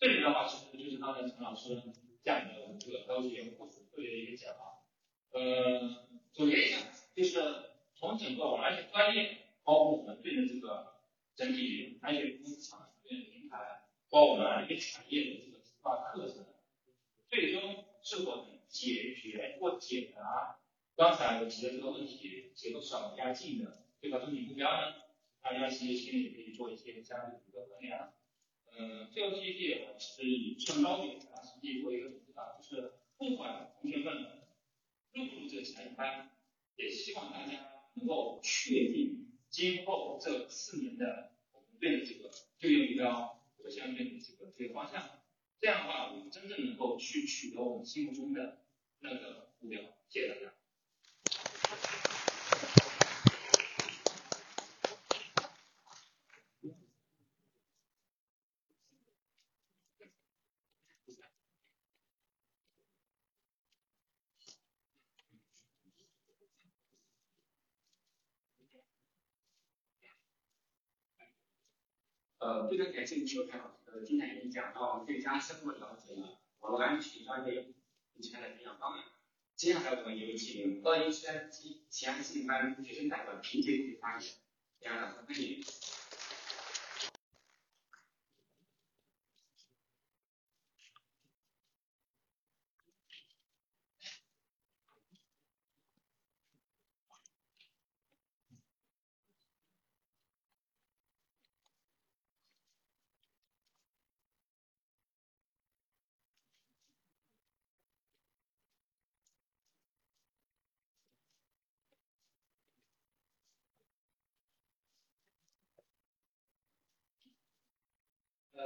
[0.00, 1.82] 这里的话，其实就是刚才陈老师
[2.24, 4.82] 讲的我们这个高级员工组队的一个讲法。
[5.32, 6.78] 呃，总结一下，
[7.14, 7.40] 就是
[7.94, 10.94] 从整个安全专业，包括我们队的这个
[11.36, 12.88] 整体安全工厂。
[13.04, 16.46] 平台，包括我们一个产业的这个孵化课程，
[17.28, 20.58] 最终是否能解决或解答
[20.96, 24.94] 刚才我提的这个问题，结构少压近的这个终极目标呢？
[25.42, 28.14] 大家其实心里可以做一些相对的一个衡量。
[28.66, 34.42] 呃，最后 PPT 是以上高点啊实际做一个指导，就是不管同学们
[35.12, 36.30] 入不入这个才艺班，
[36.76, 37.52] 也希望大家
[37.94, 45.02] 能够确定今后这四年的我们队的这个就业目标和相应的这个这个方向。
[45.60, 48.62] 这样的话，我们真正能够去取得我们心目中的
[49.00, 49.80] 那个目标。
[50.08, 50.52] 谢谢大家。
[72.42, 77.72] 呃，非常感谢邱凯老师的精彩演讲，让我们更加深入了解了网络安全专业
[78.14, 79.04] 目前的培养方案。
[79.54, 84.28] 接下来我们有请二一三级前信班学生代表评级组发言，
[84.80, 86.01] 两位老师欢迎。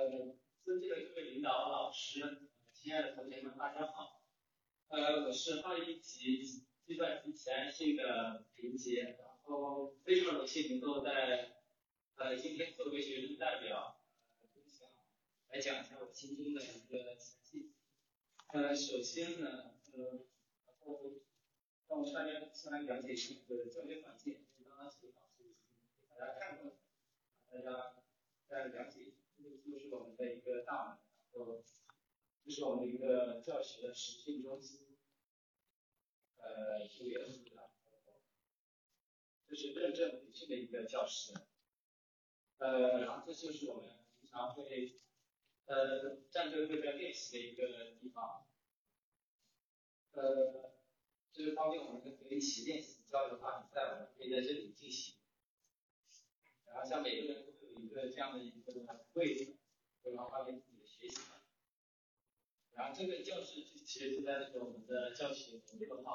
[0.07, 4.23] 呃，尊敬的各位领导、老师、亲爱的同学们，大家好。
[4.87, 6.47] 呃，我是二一级
[6.87, 11.57] 计算机前性的林杰，然后非常荣幸能够在
[12.15, 14.01] 呃今天作为学生代表，
[14.55, 14.89] 分享
[15.49, 17.73] 来讲一下我心中的一个前戏。
[18.53, 20.25] 呃，首先呢，呃，
[20.67, 21.15] 然后
[21.89, 25.57] 让我们大家先来了解一下这个教学环境，刚刚刚齐老师已经
[25.99, 26.79] 给大家看过，
[27.51, 27.97] 大家
[28.47, 29.15] 再了解。
[29.71, 30.99] 就是我们的一个大门，
[31.33, 31.63] 然后
[32.45, 34.97] 这是我们的一个教学的实训中心，
[36.39, 37.71] 呃，是元素的，
[39.49, 41.33] 这是认证培训的一个教室，
[42.59, 44.95] 呃，然后这就是我们平常会
[45.67, 48.47] 呃战队会在练习的一个地方，
[50.13, 50.73] 呃，
[51.33, 55.17] 这是方便我们可以一起练习交流打比赛，我们可以在这里进行，
[56.67, 58.73] 然后像每个人都一个这样的一个
[59.15, 59.57] 位置。
[60.03, 61.21] 非常方便自己的学习。
[62.75, 66.13] 然后这个教室其实就在那个我们的教学门口，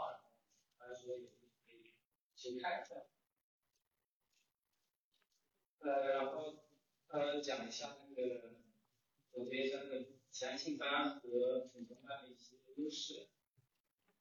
[0.80, 1.94] 大家说也可以
[2.34, 2.96] 去看一下。
[5.80, 6.64] 呃，然后
[7.08, 8.54] 呃讲一下那个
[9.32, 13.28] 我们生的强性班和普通班的一些优势。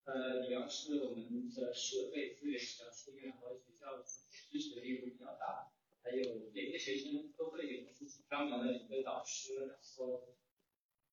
[0.03, 5.70] 呃，主要是我们的设备资源比较充裕，然后学校支持的力度比较大。
[6.11, 10.35] 还有每个学生都会有自己专门的一个导师，然后，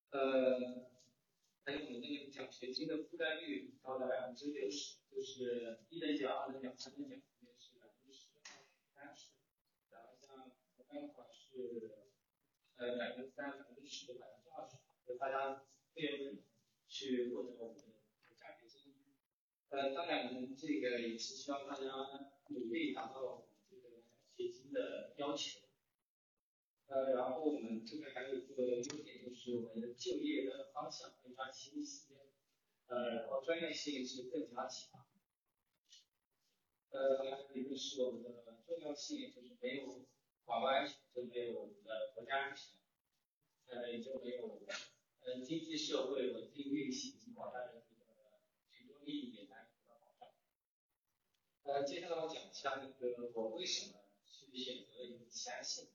[0.10, 0.90] 呃，
[1.64, 8.26] 还有我们那个奖学金的覆盖率高达百分之六十，就是一等奖、二等奖、三等奖分别是百分之十、
[8.96, 9.34] 三十，
[9.92, 11.92] 然后像普通的话是
[12.78, 16.42] 呃百分之三、百分之十、百分之二十，就大家都有可能
[16.88, 17.84] 去获得我们的
[18.42, 18.96] 奖学金。
[19.70, 21.86] 呃，当然我们这个也是希望大家
[22.48, 23.44] 努力达到。
[24.38, 25.62] 学金的要求，
[26.86, 32.14] 呃，然后我们这边还有一个优点就是我们的就业的方向更加清晰，
[32.86, 35.08] 呃，然后专业性是更加强，
[36.92, 40.06] 呃，还有一个是我们的重要性，就是没有
[40.46, 42.78] 网络安全就没有我们的国家安全，
[43.66, 44.62] 呃，也就没有
[45.22, 48.06] 呃经济社会稳定运行广大人民的
[48.70, 50.30] 群众利益也难以得到保障。
[51.64, 54.04] 呃，接下来我讲一下那个我为什么。
[54.64, 55.90] 选择一个前性，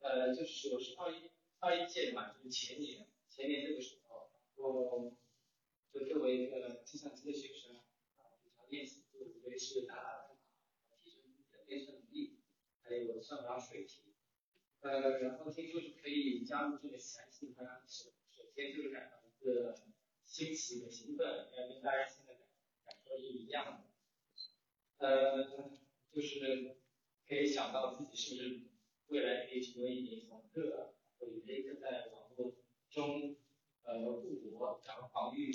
[0.00, 1.30] 呃，就是我是二一
[1.60, 5.16] 二一届的嘛，就是前年前年这个时候，我
[5.92, 7.76] 就作为一个计算机的学生，
[8.16, 12.38] 啊，经常练习做无非是打打代码，提升自己的编程能力，
[12.82, 14.14] 还有算法水平，
[14.80, 19.74] 呃，然后听说是可以加入这个前性班，首首先就是感到一个
[20.24, 22.42] 新奇和兴奋，应该跟大家现在感
[22.84, 25.70] 感受是一样的，呃，
[26.12, 26.76] 就是。
[27.26, 28.60] 可以想到自己是不是
[29.08, 32.54] 未来可以成为一名从客，或者可以在网络
[32.90, 33.36] 中
[33.82, 35.50] 呃护国，然后防御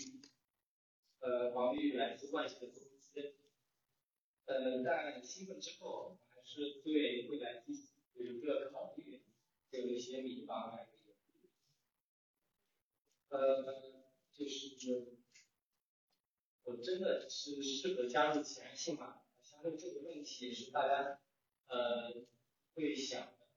[1.19, 3.35] 呃防御来自外界的攻击。
[4.45, 9.21] 呃，在兴奋之后，还是对未来自己有一个考虑，
[9.69, 10.89] 有一些迷茫还有
[13.29, 13.93] 呃，
[14.33, 15.19] 就是
[16.63, 19.21] 我真的是适合加入前性吗？
[19.43, 21.19] 相信这个问题是大家。
[21.69, 22.25] 呃，
[22.73, 23.47] 会想的，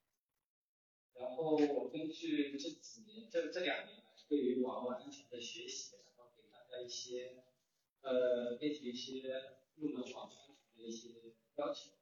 [1.15, 7.43] 然后我根据这几年这这两年来对于网络安全的学习，然后给大家一些
[8.03, 11.93] 呃编辑一些入门网络安全的一些要求。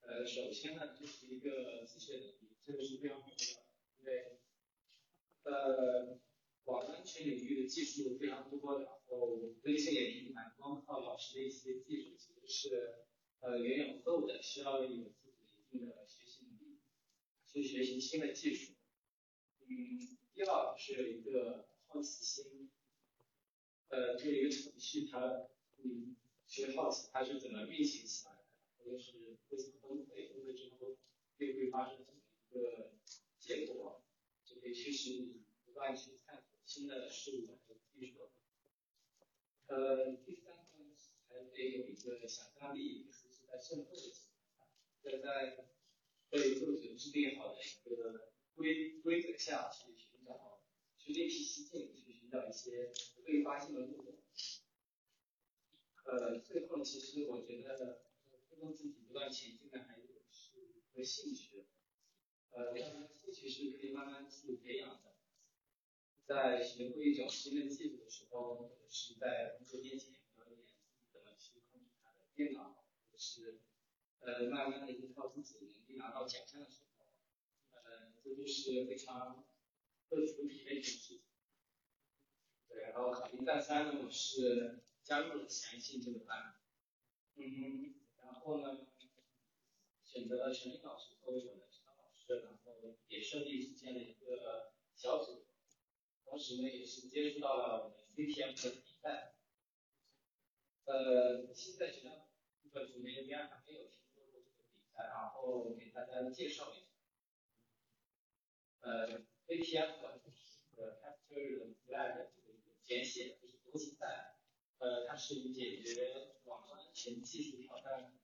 [0.00, 3.66] 呃，首先呢，就是一个自学能力，这个是非常重要的，
[4.00, 4.40] 因为
[5.44, 6.18] 呃
[6.64, 13.04] 网络安全领域的技术非常多，然后更新也频繁，光靠老师的一些技术其实是
[13.42, 16.78] 呃远远不够的，需要有自己一定的学习能力，
[17.44, 18.74] 去学习新的技术。
[19.66, 22.70] 嗯，第二是有一个好奇心，
[23.88, 26.14] 呃，对一个程序它嗯
[26.46, 28.44] 去好奇它是怎么运行起来的，
[28.78, 30.96] 或者是为什么崩溃，崩溃之后
[31.38, 32.92] 又会发生怎么一个
[33.40, 34.04] 结果，
[34.44, 38.30] 就可以驱使你不断去探索新的事物和技术。
[39.66, 40.62] 呃，第三个
[41.28, 43.08] 还得有一个想象力，
[43.52, 44.68] 就是在渗透的情况
[45.02, 45.66] 下，要在
[46.30, 50.62] 被作者制定好的一个规规则下去寻找，
[50.96, 52.92] 去另辟蹊径，去寻找一些
[53.26, 54.16] 未发现的漏洞。
[56.04, 58.02] 呃，最后其实我觉得
[58.48, 61.66] 推动自己不断前进的还有是一个兴趣，
[62.50, 62.74] 呃，
[63.14, 65.12] 兴趣是可以慢慢去培养的。
[66.24, 72.81] 在学会一种新的技术的时候，或者是在同学面前表演自己怎么去控制他的电脑，
[73.22, 73.60] 是
[74.18, 77.06] 呃慢慢的依靠自己能力拿到奖项的时候，
[77.70, 79.44] 呃，这就是非常
[80.08, 81.22] 克服疲惫的一件事情。
[82.68, 86.56] 对，然后考虑再三呢，我是加入了强信这个班，
[87.36, 88.88] 嗯，然后呢，
[90.04, 95.46] 选择了陈林老师作为我的指导老师，然后也顺利组建了一个小组。
[96.24, 99.34] 同时呢，也是接触到了我们 CPM 的比赛。
[100.84, 102.26] 呃，现在学校
[102.72, 106.86] 部分组员应该还没有听说过这个比赛，然后给大家介绍一下。
[108.80, 114.36] 呃，APF 就是 Capture Flag 这个一个简写，就是国际赛。
[114.78, 118.18] 呃，它是解决网络安全技术挑战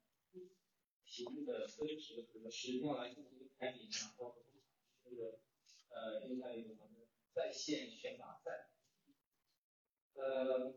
[1.05, 4.35] 题目的分值和时间来进行一个排名，然后
[5.05, 5.41] 这个
[5.91, 7.07] 呃用在我们的。
[7.35, 8.69] 在线选拔赛，
[10.15, 10.75] 呃，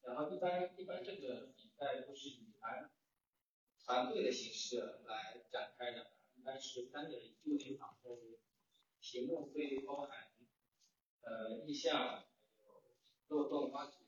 [0.00, 2.90] 然后一般一般这个比赛都是以团
[3.84, 8.18] 团队的形式来展开的，一般是三个人一组，然后
[9.00, 10.32] 题目会包含
[11.20, 12.26] 呃意向、还
[12.64, 12.82] 有
[13.28, 13.98] 漏洞挖掘、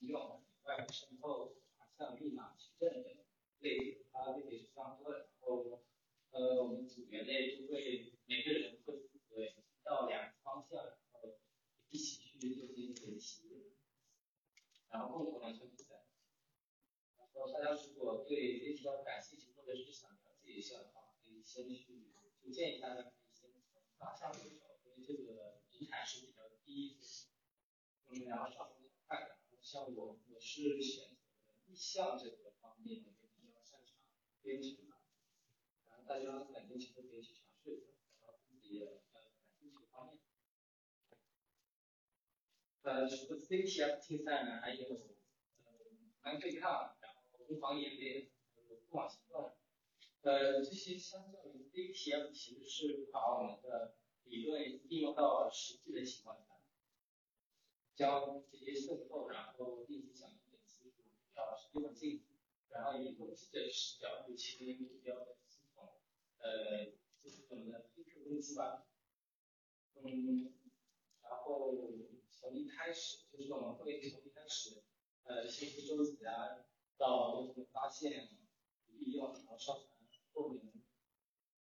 [0.00, 3.14] 用外部渗透、卡像密码取证等
[3.60, 5.18] 类，它类别是非常多的。
[5.20, 5.84] 然后
[6.32, 9.54] 呃我们组员内就会每个人会负责一
[9.84, 10.40] 到两个。
[10.42, 11.38] 方向，然后
[11.90, 13.76] 一起去进行解题，
[14.90, 15.70] 然后共同完成。
[17.40, 22.12] 然后大家如果对这题要感兴趣，或者是想了解一下的话，可以先去，
[22.44, 26.98] 就建议大家可以先从大项入手，因为这个门槛是比较低，
[28.08, 29.38] 嗯，然后上手比较快。
[29.62, 31.16] 像我，我是选择
[31.66, 33.96] 意向这个方面也比较擅长
[34.42, 34.96] 编程的，
[35.88, 37.86] 然后大家感兴趣都可以去尝试一下，
[38.20, 40.20] 然后自己呃感兴趣的方面。
[42.82, 44.86] 呃，除了 CTF 竞赛呢，还有
[46.22, 46.99] 呃对抗，然后攻防
[47.80, 49.52] 演练，还有过网行动。
[50.22, 56.60] 呃，这些相较于 CTF 其实是把我们的理论应用到实际的情况下，
[57.94, 62.22] 将这些渗透，然后定级奖励的技术到实际环境，
[62.68, 65.94] 然后以攻击的视角对其目标的系统，
[66.38, 66.86] 呃，
[67.22, 68.86] 就是我们的黑客公司吧。
[69.94, 70.52] 嗯，
[71.22, 71.74] 然后。
[72.42, 74.82] 从一开始就是我们会从一开始，
[75.24, 76.64] 呃，信息收集啊，
[77.00, 78.28] 到有什么发现、
[78.98, 79.88] 利用，然后上传
[80.34, 80.60] 后面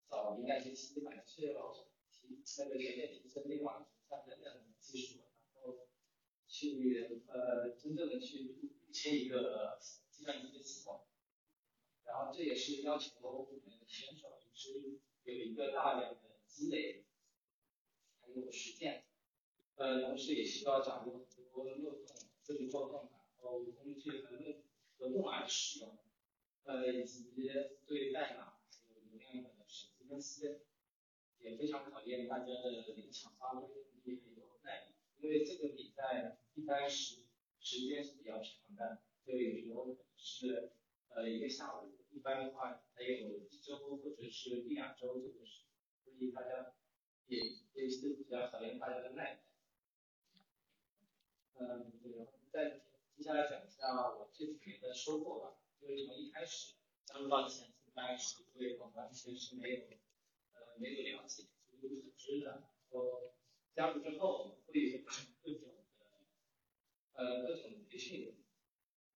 [0.10, 5.20] 找敏感信息、反确提那个全面提升内网等等技术，
[5.54, 5.88] 然后
[6.48, 11.06] 去呃真正的去入侵一个计算机的系统，
[12.04, 17.06] 然后这也是要求我们选手就是有一个大量的积累，
[18.22, 19.04] 还有实践。
[19.76, 24.64] 呃，同时也需要掌握很多漏洞、自主漏洞，然后工具和木
[24.98, 25.98] 和木马的使用，
[26.64, 27.32] 呃，以及
[27.86, 30.60] 对代码还有流量的实际分析，
[31.40, 34.94] 也非常考验大家的临场发挥能力还有耐力。
[35.20, 37.26] 因为这个比赛一般时
[37.60, 40.72] 时间是比较长的，就有时候是
[41.10, 45.64] 呃一个下午，一般的话还有一周或者是一两周这个时，
[46.04, 46.74] 所以大家
[47.28, 47.40] 也
[47.74, 49.40] 也是比较考验大家的耐力。
[51.60, 52.82] 嗯，对，然后再
[53.18, 55.58] 接下来讲一下我这几年的收获吧。
[55.82, 59.78] 因为从一开始加入到前四班时，对网络安全是没有
[60.54, 62.62] 呃没有了解，是一个组织的，然
[62.92, 63.34] 后
[63.74, 65.10] 加入之后会有各
[65.52, 65.86] 种的
[67.14, 68.36] 呃各种培训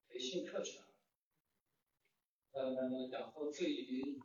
[0.09, 0.83] 培训课程，
[2.53, 4.19] 呃然后对于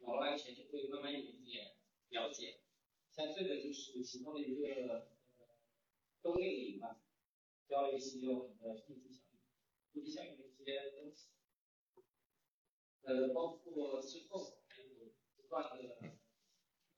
[0.00, 1.74] 网络安全就会慢慢有一点
[2.10, 2.60] 了解，
[3.10, 5.08] 像这个就是其中的一个
[5.38, 5.56] 呃
[6.22, 7.00] 冬令营吧，
[7.68, 9.38] 教一些我们的信息小组，
[9.92, 11.28] 信息小组的一些东西，
[13.02, 15.96] 呃包括之后还有不断的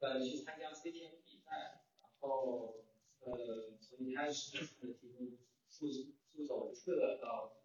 [0.01, 2.85] 呃去参加 CTM 比赛，然后
[3.21, 5.39] 呃从一开始的提供
[5.69, 5.89] 助
[6.33, 7.57] 助手册到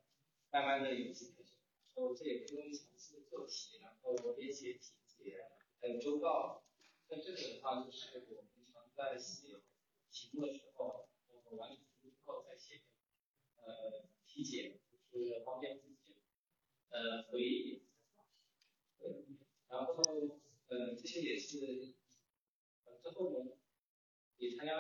[0.52, 1.58] 慢慢的有一些培训，
[1.96, 5.50] 然后这也不用详细的做题，然后编写题节，
[5.80, 6.64] 还有周报，
[7.10, 9.60] 像这个的话就是我平常在写
[10.12, 11.08] 题目的时候，
[11.46, 11.86] 我完成
[13.66, 14.80] 呃体检，
[15.12, 16.16] 就是方便自己
[16.90, 17.84] 呃回忆，
[19.00, 19.26] 对，
[19.70, 20.04] 然后
[20.68, 21.94] 呃这些也是
[22.86, 23.58] 呃之后呢
[24.38, 24.78] 也参加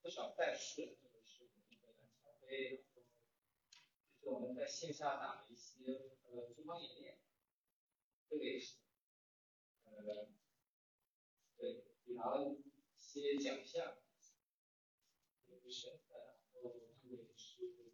[0.00, 3.02] 不少赛事，或者是我们的篮球杯，然后
[4.20, 7.18] 就是我们在线下打的一些呃中方演练，
[8.28, 8.76] 这个也是
[9.84, 10.28] 呃
[11.56, 12.62] 对拿了一
[12.98, 13.98] 些奖项，
[15.48, 16.70] 也是选的，然后
[17.02, 17.92] 这个也是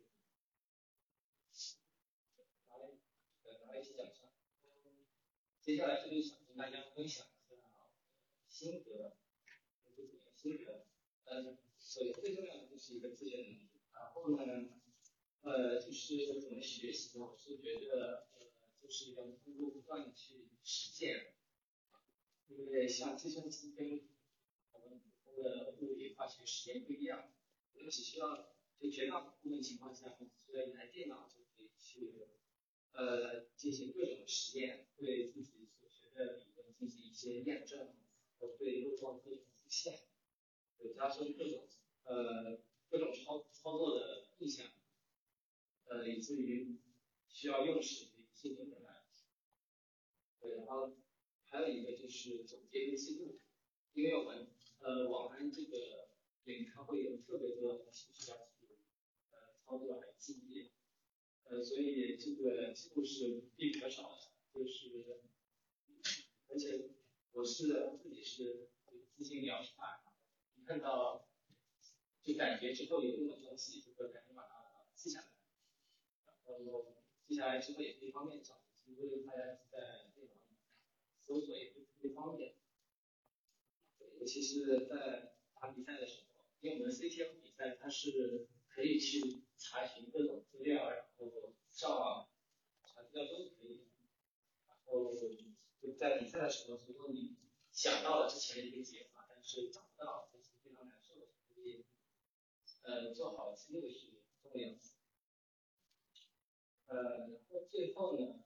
[2.69, 2.97] 拿了
[3.45, 4.31] 呃拿了一些奖项，
[5.69, 7.61] 接下来就是想跟大家分享一下
[8.49, 9.19] 心得，
[9.95, 10.87] 就是心得，
[11.27, 14.71] 嗯首先最重要的就是一个自学能力，然后呢
[15.43, 18.47] 呃就是怎么学习呢，我是觉得呃
[18.81, 21.35] 就是要通过不断的去实践。
[22.47, 24.09] 因为像计算机跟
[24.73, 27.31] 我们普通的物理化学实验不一样，
[27.75, 32.27] 我们只需要就绝大部分情况下，只需要一台电脑就可以去
[32.99, 37.95] 呃进行各种实验，对自己所学的理论进行一些验证，
[38.39, 40.01] 和对漏洞各种复现，
[40.79, 41.69] 对加深各种
[42.05, 42.59] 呃
[42.91, 44.67] 各种操操作的印象，
[45.87, 46.77] 呃以至于
[47.29, 49.05] 需要用时进行回来，
[50.41, 50.97] 对，然后。
[51.51, 53.41] 还有一个就是总结跟记录，
[53.95, 54.49] 因为我们
[54.81, 56.11] 呃网安这个
[56.45, 58.77] 领它会有特别多的信息要去
[59.31, 60.71] 呃操作来记忆，
[61.49, 64.19] 呃所以这个几乎是必不可少的，
[64.53, 65.23] 就是
[66.49, 66.91] 而且
[67.33, 68.69] 我是自己是
[69.17, 70.03] 资金比较差，
[70.57, 71.29] 一看到
[72.23, 75.27] 就感觉之后有用的东西就会赶紧把它记下来，
[76.27, 76.97] 然后
[77.27, 79.39] 记下来之后也可以方便找，因为大家
[79.71, 80.41] 在电脑里。
[81.27, 82.55] 搜索也会特别方便，
[84.19, 92.29] 尤其是在打比赛的时候，因为我们 CTF 比赛它是可以去查询各种资料，然后上网
[92.85, 93.89] 查资料都可以，
[94.67, 95.13] 然后
[95.81, 97.37] 就在比赛的时候，如果你
[97.73, 101.85] 想到了之前的一个解法，但是找不到，这是非常难受的，所以
[102.83, 104.75] 呃做好记录是重要，
[106.87, 108.45] 呃然后最后呢，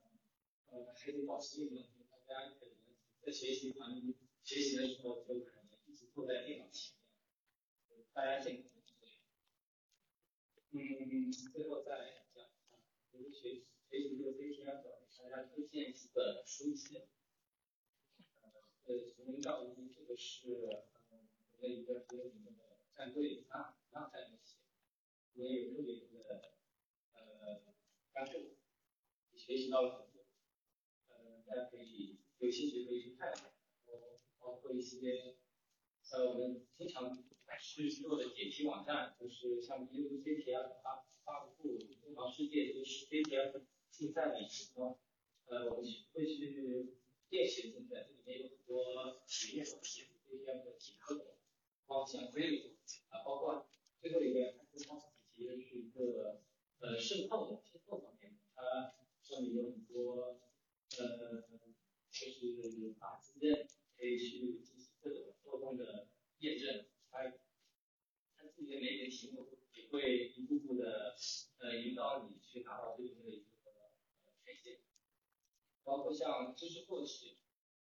[0.67, 1.87] 呃还得保持运动。
[2.25, 2.75] 大家可能
[3.21, 4.01] 在学习团
[4.43, 6.95] 学习的时候，就可能一直坐在电脑前
[7.91, 8.72] 面，大家健康
[10.75, 12.49] 嗯，最后再讲一下，
[13.13, 14.83] 就是学学习这个 CTF，
[15.19, 16.97] 大家推荐几本书籍。
[18.41, 20.55] 呃，从零到一，这个是
[21.11, 24.57] 呃我的一个很有名的战队啊，让战队写，
[25.35, 26.55] 也有特别的
[27.13, 27.75] 呃
[28.15, 28.39] 感受，
[29.37, 30.25] 学习到了很多，
[31.09, 32.19] 呃，大家可以。
[32.39, 33.53] 有兴趣可以去看一下，
[33.87, 35.37] 然后包括一些
[36.11, 37.15] 呃我们经常
[37.59, 44.99] 是做的解题网站，就是像 UCTF 发发布中华世界就是 CTF 竞赛里头，
[45.47, 46.97] 呃我们会去
[47.31, 51.37] 练习竞赛，这里面有很多实验的题，CTF 的题课
[51.87, 52.77] 方向规律，
[53.09, 53.67] 啊包括
[54.01, 54.99] 最后一个还是超
[55.35, 56.41] 级题是一个
[56.81, 60.41] 呃渗透的渗透方面，它上面有很多
[60.99, 61.49] 呃。
[62.13, 62.29] 就
[62.71, 66.09] 是把自认可以去进行各种漏洞的
[66.41, 67.25] 验证，它
[68.37, 71.17] 它自己的每个题目也会一步步的
[71.59, 73.47] 呃引导你去达到最终的一个
[74.45, 74.81] 呈现，
[75.85, 77.37] 包括像知识获取，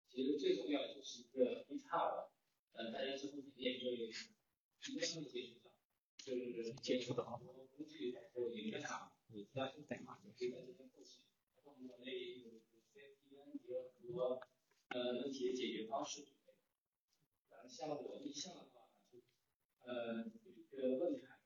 [0.08, 2.28] 其实最重要的就是一个 GitHub，
[2.72, 5.70] 呃大家之后肯定也会一定会接触到，
[6.18, 9.12] 就是接触到很多工具，还有一个啥，
[9.54, 11.22] 要去代码，可以在这边获取，
[11.54, 12.58] 然后国内有。
[12.90, 14.40] 也有很多
[14.88, 16.26] 呃问题的解决方式，
[17.50, 19.18] 然后像我印象的话，就
[19.84, 21.38] 呃有一个论坛，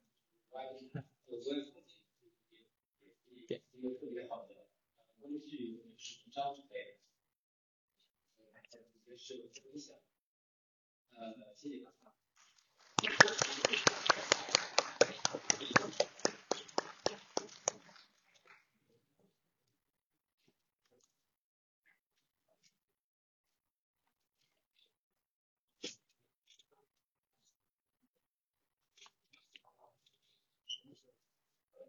[0.48, 0.88] 关于
[1.26, 4.68] 有关风景，也也也是一个特别好的
[5.20, 6.98] 工具使用张之类的，
[8.38, 9.94] 大家直接是分享。
[11.10, 12.10] 呃，谢谢大家。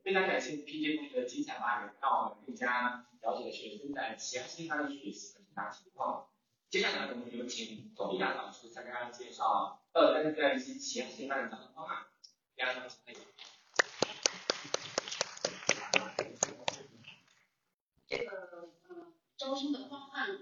[0.04, 6.28] 非常感谢 PJ 同学的精彩发言，让我们更加了解学生在其他新班的学习和成长情况。
[6.70, 12.08] 接下来我们有请董亚老师向大家介绍二三三期其他新班的招生方案。
[12.56, 12.98] 亚老师，
[18.06, 20.38] 这个呃招生的方案，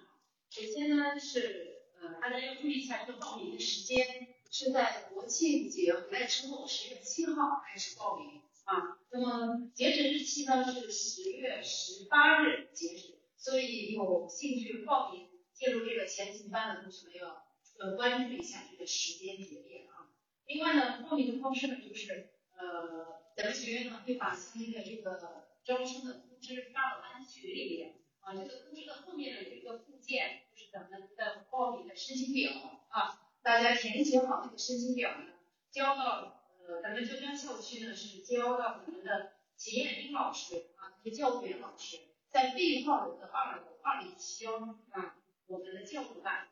[0.50, 8.42] 首先呢是呃大家要注意一下这个报名的时间是在国庆节回来之后，十月七号开始报名。
[8.64, 17.46] 啊，那么截止日期呢是十月十八日截止，所以有兴趣报名进入这个前行班的同学们要
[17.80, 20.08] 呃关注一下这个时间节点啊。
[20.46, 25.20] 另外呢，报名的方式呢就是呃咱们学院呢会把相应的这个
[25.66, 32.52] 招生的通知发到班群里面啊，这个通知的后面呢有一个附件，就是咱们的报名的申请表
[32.90, 35.34] 啊，大家填写好这个申请表呢，
[35.72, 36.38] 交到。
[36.80, 41.98] 咱们浙江校区呢是交到我们的秦艳斌老师啊，是教务员老师，
[42.30, 44.58] 在 B 号的二楼二零七幺
[44.92, 45.18] 啊，
[45.48, 46.48] 我们的教务办。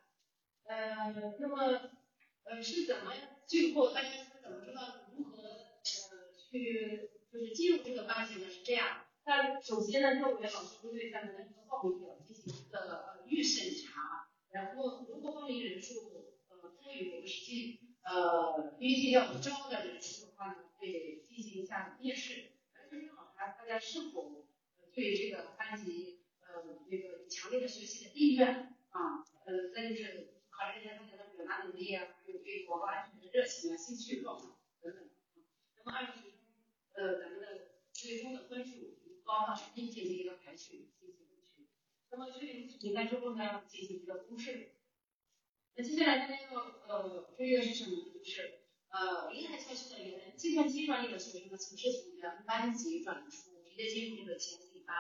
[0.65, 1.89] 呃，那么
[2.43, 3.13] 呃是怎么
[3.47, 8.49] 最后大家是怎么知道如何呃去就是进入这个班级呢？
[8.49, 15.95] 是这样，那首先呢，教务员老师会对咱们的这个报名表进行一个预审查，然后如果报名人数
[16.49, 17.79] 呃多于我们实际。
[18.03, 22.51] 呃，预计要招的人数的话呢，会进行一下面试，
[22.89, 24.45] 确认考察大家是否
[24.93, 35.09] 对这个班级呃那个强烈的学习的意愿啊，呃，再就是考察一下大家的表达能力啊，还有对广告安全的热情啊、兴趣状况等等。
[35.77, 36.39] 那么按照学生
[36.93, 41.67] 呃咱们的最终的分数从高到低进行一个排序进行录取。
[42.11, 44.71] 那么确定名单之后呢，进行一个公示。
[45.79, 46.59] 那接下来大家要
[46.89, 48.11] 呃注意的是什么？
[48.13, 48.59] 就是
[48.89, 54.93] 呃临海校区的原计算机专业的学生呢，从是从原班级转出，直接进入这个前几班。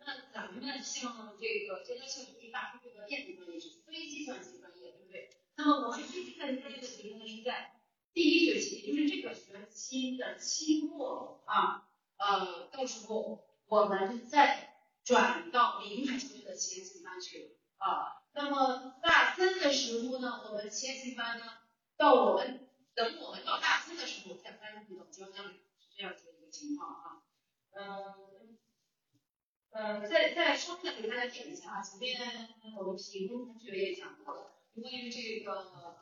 [0.00, 5.30] 那咱们像这个浙江校区大数据和电子专业是非计算机专业，对不对？
[5.56, 7.80] 那么我们非计算机专业的学生呢，是在
[8.12, 14.74] 第一学期，也就是这个学期的期末啊，呃，到时候我们再
[15.04, 18.17] 转到临海校区的前几班去啊。
[18.38, 21.44] 那么大三的时候呢，我们前行班呢，
[21.96, 27.22] 到我们等我们到大三的时候再分配到交江里，是这样子的一个情况啊。
[27.72, 28.56] 嗯，
[29.70, 35.96] 呃，再再稍微的给大家点一下啊，前面我们评同学也讲过了，关于这个呃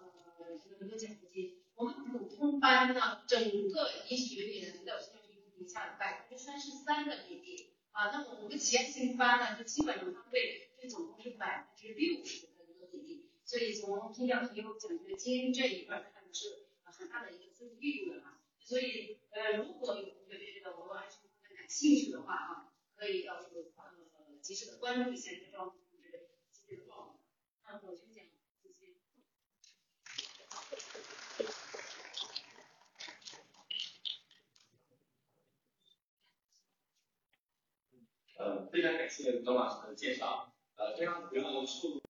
[0.63, 3.41] 这个奖学金，我们普通班呢，整
[3.73, 10.63] 个一学年的校学评下的百分之三十三的比例啊，那么我们前行班呢，就基本上会。
[10.79, 18.39] 这总共是百分之六十的一个比例，所以从评奖评优奖学金这一块看是很大的一个增幅力度的啊。
[18.61, 21.23] 所以呃，如果有同学对这个网络安全
[21.57, 27.21] 感兴趣的话啊，可以到时候呃及时的关注一下这招通知，积极的报名。
[27.65, 28.05] 那我就
[38.39, 40.53] 呃，非常感谢董老师的介绍。
[40.77, 42.03] 呃，这样主要的速度。